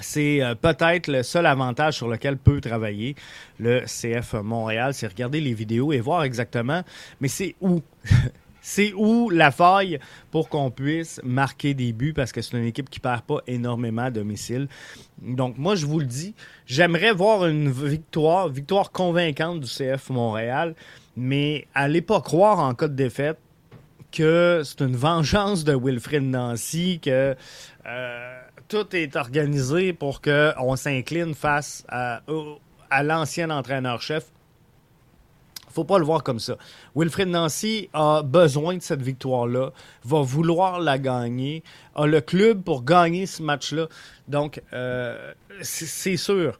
c'est 0.00 0.42
euh, 0.42 0.54
peut-être 0.54 1.08
le 1.08 1.22
seul 1.22 1.46
avantage 1.46 1.94
sur 1.94 2.08
lequel 2.08 2.36
peut 2.36 2.60
travailler 2.60 3.16
le 3.58 3.80
CF 3.80 4.34
Montréal, 4.34 4.94
c'est 4.94 5.06
regarder 5.06 5.40
les 5.40 5.54
vidéos 5.54 5.92
et 5.92 6.00
voir 6.00 6.22
exactement, 6.24 6.82
mais 7.20 7.28
c'est 7.28 7.54
où? 7.60 7.82
C'est 8.60 8.92
où 8.94 9.30
la 9.30 9.50
faille 9.50 9.98
pour 10.30 10.48
qu'on 10.48 10.70
puisse 10.70 11.20
marquer 11.24 11.74
des 11.74 11.92
buts 11.92 12.12
parce 12.12 12.32
que 12.32 12.42
c'est 12.42 12.56
une 12.56 12.64
équipe 12.64 12.90
qui 12.90 13.00
perd 13.00 13.22
pas 13.22 13.40
énormément 13.46 14.02
à 14.02 14.10
domicile. 14.10 14.68
Donc 15.22 15.58
moi 15.58 15.74
je 15.74 15.86
vous 15.86 16.00
le 16.00 16.06
dis, 16.06 16.34
j'aimerais 16.66 17.12
voir 17.12 17.46
une 17.46 17.70
victoire, 17.70 18.48
victoire 18.48 18.90
convaincante 18.90 19.60
du 19.60 19.68
CF 19.68 20.10
Montréal, 20.10 20.74
mais 21.16 21.66
allez 21.74 22.02
pas 22.02 22.20
croire 22.20 22.58
en 22.58 22.74
cas 22.74 22.88
de 22.88 22.94
défaite 22.94 23.38
que 24.12 24.62
c'est 24.64 24.80
une 24.80 24.96
vengeance 24.96 25.64
de 25.64 25.74
Wilfrid 25.74 26.22
Nancy, 26.22 26.98
que 27.02 27.36
euh, 27.86 28.40
tout 28.68 28.96
est 28.96 29.16
organisé 29.16 29.92
pour 29.92 30.20
qu'on 30.20 30.76
s'incline 30.76 31.34
face 31.34 31.84
à 31.88 32.22
l'ancien 33.02 33.50
entraîneur-chef. 33.50 34.24
Faut 35.70 35.84
pas 35.84 35.98
le 35.98 36.04
voir 36.04 36.22
comme 36.22 36.38
ça. 36.38 36.56
Wilfrid 36.94 37.28
Nancy 37.28 37.88
a 37.92 38.22
besoin 38.22 38.76
de 38.76 38.82
cette 38.82 39.02
victoire-là, 39.02 39.72
va 40.04 40.22
vouloir 40.22 40.80
la 40.80 40.98
gagner, 40.98 41.62
a 41.94 42.06
le 42.06 42.20
club 42.20 42.62
pour 42.62 42.84
gagner 42.84 43.26
ce 43.26 43.42
match-là. 43.42 43.88
Donc, 44.28 44.62
euh, 44.72 45.32
c'est 45.62 46.16
sûr 46.16 46.58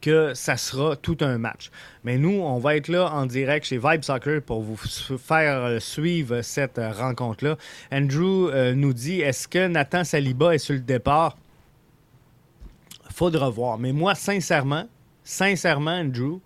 que 0.00 0.34
ça 0.34 0.56
sera 0.56 0.96
tout 0.96 1.18
un 1.20 1.38
match. 1.38 1.70
Mais 2.02 2.18
nous, 2.18 2.40
on 2.40 2.58
va 2.58 2.76
être 2.76 2.88
là 2.88 3.12
en 3.12 3.26
direct 3.26 3.66
chez 3.66 3.78
Vibe 3.78 4.02
Soccer 4.02 4.42
pour 4.42 4.60
vous 4.60 4.76
faire 4.76 5.64
euh, 5.64 5.78
suivre 5.78 6.42
cette 6.42 6.78
euh, 6.78 6.90
rencontre-là. 6.90 7.56
Andrew 7.92 8.50
nous 8.74 8.92
dit 8.92 9.20
est-ce 9.20 9.46
que 9.46 9.68
Nathan 9.68 10.02
Saliba 10.02 10.54
est 10.54 10.58
sur 10.58 10.74
le 10.74 10.80
départ? 10.80 11.36
Faudra 13.10 13.48
voir. 13.50 13.78
Mais 13.78 13.92
moi, 13.92 14.14
sincèrement, 14.14 14.88
sincèrement, 15.22 15.92
Andrew, 15.92 16.40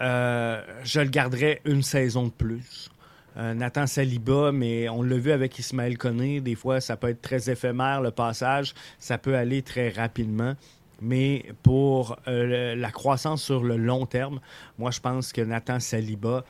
je 0.00 1.00
le 1.00 1.08
garderai 1.08 1.60
une 1.64 1.82
saison 1.82 2.24
de 2.24 2.30
plus. 2.30 2.90
Nathan 3.36 3.86
Saliba, 3.86 4.50
mais 4.50 4.88
on 4.88 5.02
l'a 5.02 5.18
vu 5.18 5.30
avec 5.30 5.58
Ismaël 5.58 5.98
Koné, 5.98 6.40
des 6.40 6.54
fois 6.54 6.80
ça 6.80 6.96
peut 6.96 7.10
être 7.10 7.20
très 7.20 7.50
éphémère 7.50 8.00
le 8.00 8.10
passage, 8.10 8.72
ça 8.98 9.18
peut 9.18 9.36
aller 9.36 9.60
très 9.60 9.90
rapidement. 9.90 10.54
Mais 11.00 11.44
pour 11.62 12.16
euh, 12.26 12.74
la 12.74 12.90
croissance 12.90 13.42
sur 13.42 13.62
le 13.62 13.76
long 13.76 14.06
terme, 14.06 14.40
moi, 14.78 14.90
je 14.90 15.00
pense 15.00 15.32
que 15.32 15.42
Nathan 15.42 15.80
Saliba 15.80 16.44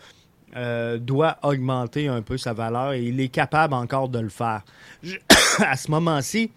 euh, 0.54 0.98
doit 0.98 1.38
augmenter 1.42 2.08
un 2.08 2.22
peu 2.22 2.38
sa 2.38 2.52
valeur 2.52 2.92
et 2.92 3.02
il 3.02 3.20
est 3.20 3.28
capable 3.28 3.74
encore 3.74 4.08
de 4.08 4.20
le 4.20 4.28
faire. 4.28 4.62
à 5.58 5.76
ce 5.76 5.90
moment-ci, 5.90 6.50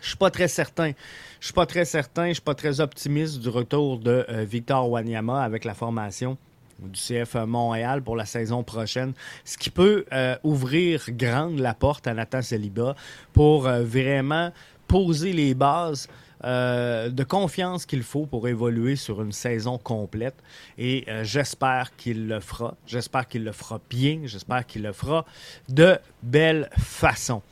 je 0.00 0.08
suis 0.08 0.16
pas 0.16 0.30
très 0.30 0.48
certain. 0.48 0.92
Je 1.40 1.46
suis 1.46 1.54
pas 1.54 1.66
très 1.66 1.84
certain, 1.84 2.28
je 2.28 2.34
suis 2.34 2.42
pas 2.42 2.54
très 2.54 2.80
optimiste 2.80 3.40
du 3.40 3.48
retour 3.48 3.98
de 3.98 4.26
euh, 4.28 4.44
Victor 4.44 4.90
Wanyama 4.90 5.42
avec 5.42 5.64
la 5.64 5.74
formation 5.74 6.36
du 6.78 6.98
CF 6.98 7.34
Montréal 7.46 8.02
pour 8.02 8.16
la 8.16 8.24
saison 8.24 8.62
prochaine, 8.62 9.12
ce 9.44 9.58
qui 9.58 9.68
peut 9.68 10.06
ouvrir 10.42 11.04
grande 11.10 11.58
la 11.58 11.74
porte 11.74 12.06
à 12.06 12.14
Nathan 12.14 12.40
Saliba 12.40 12.96
pour 13.34 13.64
vraiment 13.64 14.50
poser 14.88 15.34
les 15.34 15.52
bases 15.52 16.08
euh, 16.42 17.10
de 17.10 17.22
confiance 17.22 17.84
qu'il 17.84 18.02
faut 18.02 18.24
pour 18.24 18.48
évoluer 18.48 18.96
sur 18.96 19.20
une 19.20 19.32
saison 19.32 19.76
complète. 19.76 20.36
Et 20.78 21.04
euh, 21.08 21.22
j'espère 21.22 21.94
qu'il 21.96 22.28
le 22.28 22.40
fera. 22.40 22.76
J'espère 22.86 23.28
qu'il 23.28 23.44
le 23.44 23.52
fera 23.52 23.78
bien. 23.90 24.22
J'espère 24.24 24.66
qu'il 24.66 24.82
le 24.82 24.92
fera 24.92 25.26
de 25.68 25.98
belle 26.22 26.70
façon. 26.78 27.42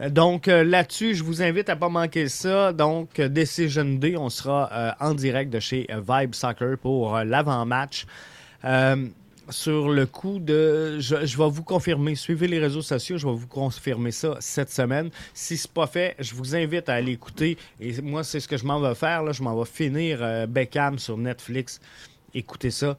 Euh, 0.00 0.10
donc 0.10 0.46
là-dessus, 0.46 1.14
je 1.14 1.24
vous 1.24 1.42
invite 1.42 1.68
à 1.68 1.76
pas 1.76 1.88
manquer 1.88 2.28
ça. 2.28 2.72
Donc 2.72 3.20
Decision 3.20 3.84
Day, 3.84 4.16
on 4.16 4.30
sera 4.30 4.96
en 5.00 5.14
direct 5.14 5.52
de 5.52 5.60
chez 5.60 5.86
Vibe 5.88 6.34
Soccer 6.34 6.78
pour 6.78 7.18
l'avant-match 7.18 8.06
sur 9.50 9.88
le 9.88 10.06
coup 10.06 10.38
de. 10.38 10.98
Je, 11.00 11.14
vais 11.16 11.48
vous 11.48 11.62
confirmer. 11.62 12.14
Suivez 12.14 12.48
les 12.48 12.58
réseaux 12.58 12.82
sociaux, 12.82 13.18
je 13.18 13.26
vais 13.26 13.34
vous 13.34 13.46
confirmer 13.46 14.10
ça 14.10 14.36
cette 14.40 14.70
semaine. 14.70 15.10
Si 15.34 15.56
ce 15.56 15.66
n'est 15.66 15.72
pas 15.72 15.86
fait, 15.86 16.14
je 16.18 16.34
vous 16.34 16.54
invite 16.54 16.88
à 16.88 16.94
aller 16.94 17.12
écouter. 17.12 17.56
Et 17.80 18.00
moi, 18.00 18.24
c'est 18.24 18.40
ce 18.40 18.48
que 18.48 18.56
je 18.56 18.64
m'en 18.64 18.80
vais 18.80 18.94
faire. 18.94 19.22
Là. 19.22 19.32
Je 19.32 19.42
m'en 19.42 19.58
vais 19.58 19.68
finir 19.68 20.18
euh, 20.22 20.46
Beckham 20.46 20.98
sur 20.98 21.16
Netflix. 21.16 21.80
Écoutez 22.34 22.70
ça. 22.70 22.96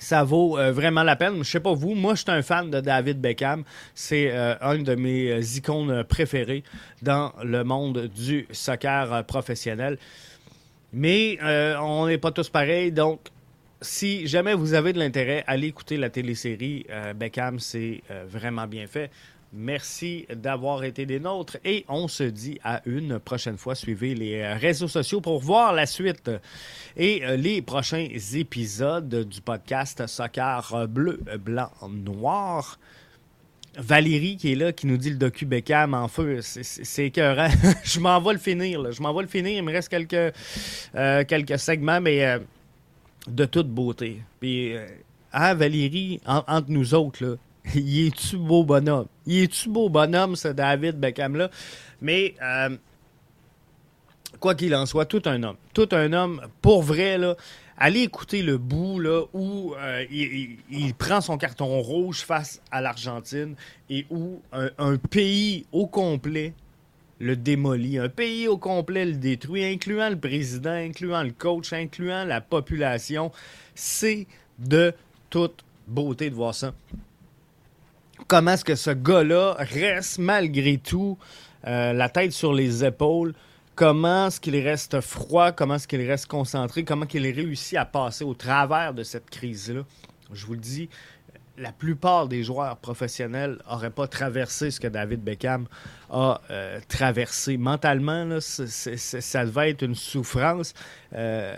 Ça 0.00 0.24
vaut 0.24 0.58
euh, 0.58 0.72
vraiment 0.72 1.04
la 1.04 1.14
peine. 1.14 1.44
Je 1.44 1.48
sais 1.48 1.60
pas 1.60 1.72
vous, 1.72 1.94
moi 1.94 2.16
je 2.16 2.22
suis 2.22 2.30
un 2.32 2.42
fan 2.42 2.68
de 2.68 2.80
David 2.80 3.20
Beckham. 3.20 3.62
C'est 3.94 4.32
euh, 4.32 4.56
un 4.60 4.78
de 4.78 4.96
mes 4.96 5.40
icônes 5.56 6.02
préférées 6.02 6.64
dans 7.00 7.32
le 7.44 7.62
monde 7.62 8.08
du 8.08 8.48
soccer 8.50 9.24
professionnel. 9.26 9.96
Mais 10.92 11.38
on 11.80 12.08
n'est 12.08 12.18
pas 12.18 12.32
tous 12.32 12.48
pareils, 12.48 12.90
donc 12.90 13.20
si 13.82 14.26
jamais 14.26 14.54
vous 14.54 14.74
avez 14.74 14.92
de 14.92 14.98
l'intérêt, 14.98 15.44
allez 15.46 15.68
écouter 15.68 15.96
la 15.96 16.10
télésérie 16.10 16.86
euh, 16.90 17.14
Beckham, 17.14 17.58
c'est 17.58 18.02
euh, 18.10 18.24
vraiment 18.28 18.66
bien 18.66 18.86
fait. 18.86 19.10
Merci 19.52 20.26
d'avoir 20.32 20.84
été 20.84 21.06
des 21.06 21.18
nôtres 21.18 21.56
et 21.64 21.84
on 21.88 22.06
se 22.06 22.22
dit 22.22 22.58
à 22.62 22.82
une 22.86 23.18
prochaine 23.18 23.56
fois. 23.56 23.74
Suivez 23.74 24.14
les 24.14 24.40
euh, 24.40 24.54
réseaux 24.54 24.88
sociaux 24.88 25.20
pour 25.20 25.40
voir 25.40 25.72
la 25.72 25.86
suite 25.86 26.30
et 26.96 27.22
les 27.36 27.60
prochains 27.60 28.06
épisodes 28.34 29.28
du 29.28 29.40
podcast 29.40 30.06
Soccer 30.06 30.88
bleu, 30.88 31.20
blanc, 31.40 31.70
noir. 31.88 32.78
Valérie 33.78 34.36
qui 34.36 34.52
est 34.52 34.56
là, 34.56 34.72
qui 34.72 34.86
nous 34.86 34.96
dit 34.96 35.10
le 35.10 35.16
docu 35.16 35.46
Beckham 35.46 35.94
en 35.94 36.08
feu, 36.08 36.40
c'est 36.42 37.06
écœurant. 37.06 37.48
je 37.84 38.00
m'en 38.00 38.20
vais 38.20 38.32
le 38.32 38.38
finir. 38.38 38.90
Je 38.90 39.00
m'en 39.00 39.14
vais 39.14 39.22
le 39.22 39.28
finir. 39.28 39.58
Il 39.58 39.62
me 39.62 39.72
reste 39.72 39.88
quelques, 39.88 40.34
quelques 41.28 41.58
segments, 41.58 42.00
mais 42.00 42.40
de 43.26 43.44
toute 43.44 43.68
beauté. 43.68 44.22
Puis, 44.40 44.76
euh, 44.76 44.86
hein, 45.32 45.54
Valérie, 45.54 46.20
entre 46.26 46.70
nous 46.70 46.94
autres, 46.94 47.24
là, 47.24 47.34
il 47.74 48.06
est-tu 48.06 48.36
beau 48.36 48.64
bonhomme? 48.64 49.06
Il 49.26 49.44
est-tu 49.44 49.68
beau 49.68 49.88
bonhomme, 49.88 50.36
ce 50.36 50.48
David 50.48 50.98
Beckham-là? 50.98 51.50
Mais, 52.00 52.34
euh, 52.42 52.76
quoi 54.38 54.54
qu'il 54.54 54.74
en 54.74 54.86
soit, 54.86 55.06
tout 55.06 55.22
un 55.26 55.42
homme. 55.42 55.56
Tout 55.74 55.88
un 55.92 56.12
homme, 56.12 56.40
pour 56.62 56.82
vrai, 56.82 57.18
là. 57.18 57.36
Allez 57.82 58.02
écouter 58.02 58.42
le 58.42 58.58
bout 58.58 59.00
là, 59.00 59.22
où 59.32 59.74
euh, 59.74 60.04
il, 60.10 60.94
prend 60.94 61.22
son 61.22 61.38
carton 61.38 61.80
rouge 61.80 62.18
face 62.18 62.60
à 62.70 62.82
l'Argentine 62.82 63.54
et 63.88 64.04
où 64.10 64.42
un 64.52 64.96
pays 64.96 65.64
au 65.72 65.86
complet 65.86 66.52
le 67.20 67.36
démolit. 67.36 67.98
Un 67.98 68.08
pays 68.08 68.48
au 68.48 68.56
complet 68.58 69.04
le 69.04 69.12
détruit, 69.12 69.64
incluant 69.64 70.08
le 70.08 70.18
président, 70.18 70.70
incluant 70.72 71.22
le 71.22 71.30
coach, 71.30 71.72
incluant 71.72 72.24
la 72.24 72.40
population. 72.40 73.30
C'est 73.74 74.26
de 74.58 74.92
toute 75.28 75.64
beauté 75.86 76.30
de 76.30 76.34
voir 76.34 76.54
ça. 76.54 76.74
Comment 78.30 78.52
est-ce 78.52 78.64
que 78.64 78.76
ce 78.76 78.90
gars-là 78.90 79.56
reste 79.58 80.20
malgré 80.20 80.78
tout 80.78 81.18
euh, 81.66 81.92
la 81.92 82.08
tête 82.08 82.30
sur 82.30 82.52
les 82.52 82.84
épaules? 82.84 83.34
Comment 83.74 84.28
est-ce 84.28 84.38
qu'il 84.38 84.56
reste 84.56 85.00
froid? 85.00 85.50
Comment 85.50 85.74
est-ce 85.74 85.88
qu'il 85.88 86.06
reste 86.06 86.26
concentré? 86.26 86.84
Comment 86.84 87.06
qu'il 87.06 87.24
réussit 87.24 87.76
à 87.76 87.84
passer 87.84 88.22
au 88.22 88.34
travers 88.34 88.94
de 88.94 89.02
cette 89.02 89.28
crise-là? 89.30 89.80
Je 90.32 90.46
vous 90.46 90.52
le 90.52 90.60
dis, 90.60 90.88
la 91.58 91.72
plupart 91.72 92.28
des 92.28 92.44
joueurs 92.44 92.76
professionnels 92.76 93.58
n'auraient 93.68 93.90
pas 93.90 94.06
traversé 94.06 94.70
ce 94.70 94.78
que 94.78 94.86
David 94.86 95.24
Beckham 95.24 95.66
a 96.08 96.40
euh, 96.52 96.78
traversé. 96.86 97.56
Mentalement, 97.56 98.38
ça 98.40 99.44
devait 99.44 99.70
être 99.70 99.82
une 99.82 99.96
souffrance. 99.96 100.72
Euh, 101.16 101.56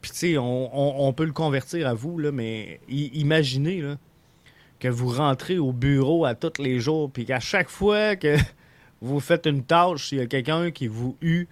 Puis, 0.00 0.12
tu 0.12 0.16
sais, 0.16 0.38
on, 0.38 1.12
peut 1.12 1.24
le 1.24 1.32
convertir 1.32 1.88
à 1.88 1.94
vous, 1.94 2.20
mais 2.32 2.80
imaginez 2.88 3.80
là, 3.80 3.96
que 4.84 4.90
vous 4.90 5.08
rentrez 5.08 5.56
au 5.56 5.72
bureau 5.72 6.26
à 6.26 6.34
tous 6.34 6.62
les 6.62 6.78
jours, 6.78 7.10
puis 7.10 7.24
qu'à 7.24 7.40
chaque 7.40 7.70
fois 7.70 8.16
que 8.16 8.36
vous 9.00 9.18
faites 9.18 9.46
une 9.46 9.64
tâche, 9.64 10.12
il 10.12 10.18
y 10.18 10.20
a 10.20 10.26
quelqu'un 10.26 10.70
qui 10.70 10.88
vous 10.88 11.16
hue. 11.22 11.48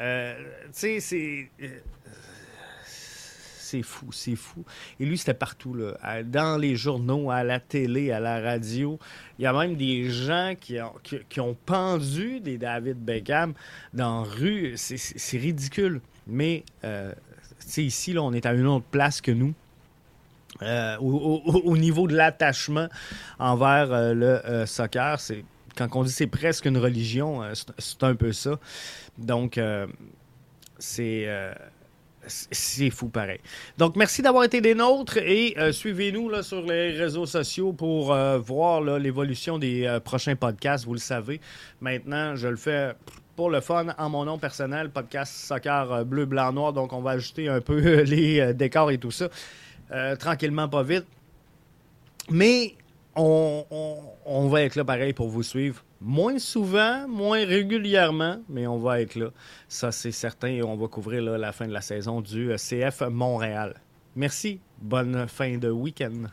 Euh, 0.00 0.34
tu 0.72 0.98
sais, 0.98 1.00
c'est 1.00 1.50
c'est 2.86 3.82
fou, 3.82 4.10
c'est 4.12 4.34
fou. 4.34 4.64
Et 4.98 5.04
lui, 5.04 5.18
c'était 5.18 5.34
partout, 5.34 5.74
là. 5.74 6.22
dans 6.22 6.58
les 6.58 6.74
journaux, 6.74 7.30
à 7.30 7.44
la 7.44 7.60
télé, 7.60 8.12
à 8.12 8.18
la 8.18 8.40
radio. 8.40 8.98
Il 9.38 9.42
y 9.42 9.46
a 9.46 9.52
même 9.52 9.76
des 9.76 10.08
gens 10.08 10.54
qui 10.58 10.80
ont, 10.80 10.94
qui, 11.28 11.40
ont 11.40 11.56
pendu 11.66 12.40
des 12.40 12.56
David 12.56 12.96
Beckham 12.96 13.52
dans 13.92 14.22
la 14.22 14.28
rue. 14.28 14.72
C'est 14.76 15.38
ridicule. 15.38 16.00
Mais, 16.26 16.64
euh, 16.84 17.12
ici, 17.76 18.14
là, 18.14 18.22
on 18.22 18.32
est 18.32 18.46
à 18.46 18.54
une 18.54 18.66
autre 18.66 18.86
place 18.90 19.20
que 19.20 19.32
nous. 19.32 19.52
Euh, 20.62 20.96
au, 20.98 21.76
niveau 21.76 22.06
de 22.06 22.14
l'attachement 22.14 22.88
envers 23.38 23.92
euh, 23.92 24.14
le 24.14 24.46
euh, 24.46 24.66
soccer, 24.66 25.18
c'est 25.18 25.44
quand 25.76 25.88
on 25.94 26.02
dit 26.04 26.12
c'est 26.12 26.26
presque 26.26 26.66
une 26.66 26.76
religion, 26.76 27.42
c'est 27.78 28.02
un 28.02 28.14
peu 28.14 28.32
ça. 28.32 28.58
Donc, 29.16 29.58
c'est 30.78 31.28
c'est 32.26 32.90
fou 32.90 33.08
pareil. 33.08 33.38
Donc, 33.78 33.96
merci 33.96 34.20
d'avoir 34.20 34.44
été 34.44 34.60
des 34.60 34.74
nôtres 34.74 35.16
et 35.18 35.54
suivez-nous 35.72 36.42
sur 36.42 36.62
les 36.62 36.90
réseaux 36.90 37.24
sociaux 37.24 37.72
pour 37.72 38.14
voir 38.40 38.82
l'évolution 38.98 39.58
des 39.58 39.98
prochains 40.04 40.36
podcasts. 40.36 40.84
Vous 40.84 40.92
le 40.92 40.98
savez, 40.98 41.40
maintenant, 41.80 42.34
je 42.34 42.48
le 42.48 42.56
fais 42.56 42.92
pour 43.36 43.48
le 43.48 43.60
fun 43.60 43.86
en 43.96 44.10
mon 44.10 44.24
nom 44.24 44.38
personnel, 44.38 44.90
podcast 44.90 45.32
soccer 45.32 46.04
bleu, 46.04 46.26
blanc, 46.26 46.52
noir. 46.52 46.72
Donc, 46.74 46.92
on 46.92 47.00
va 47.00 47.12
ajouter 47.12 47.48
un 47.48 47.60
peu 47.60 48.02
les 48.02 48.52
décors 48.52 48.90
et 48.90 48.98
tout 48.98 49.12
ça. 49.12 49.28
Tranquillement, 50.18 50.68
pas 50.68 50.82
vite. 50.82 51.06
Mais 52.30 52.74
on, 53.16 53.64
on 54.24 54.48
va 54.48 54.62
être 54.62 54.76
là 54.76 54.84
pareil 54.84 55.12
pour 55.12 55.28
vous 55.28 55.42
suivre 55.42 55.84
Moins 56.02 56.38
souvent, 56.38 57.06
moins 57.08 57.44
régulièrement, 57.44 58.38
mais 58.48 58.66
on 58.66 58.78
va 58.78 59.02
être 59.02 59.16
là. 59.16 59.28
Ça, 59.68 59.92
c'est 59.92 60.12
certain. 60.12 60.48
Et 60.48 60.62
on 60.62 60.74
va 60.74 60.88
couvrir 60.88 61.20
la 61.22 61.52
fin 61.52 61.66
de 61.66 61.72
la 61.72 61.82
saison 61.82 62.22
du 62.22 62.54
CF 62.56 63.02
Montréal. 63.10 63.74
Merci. 64.16 64.60
Bonne 64.80 65.28
fin 65.28 65.58
de 65.58 65.68
week-end. 65.68 66.28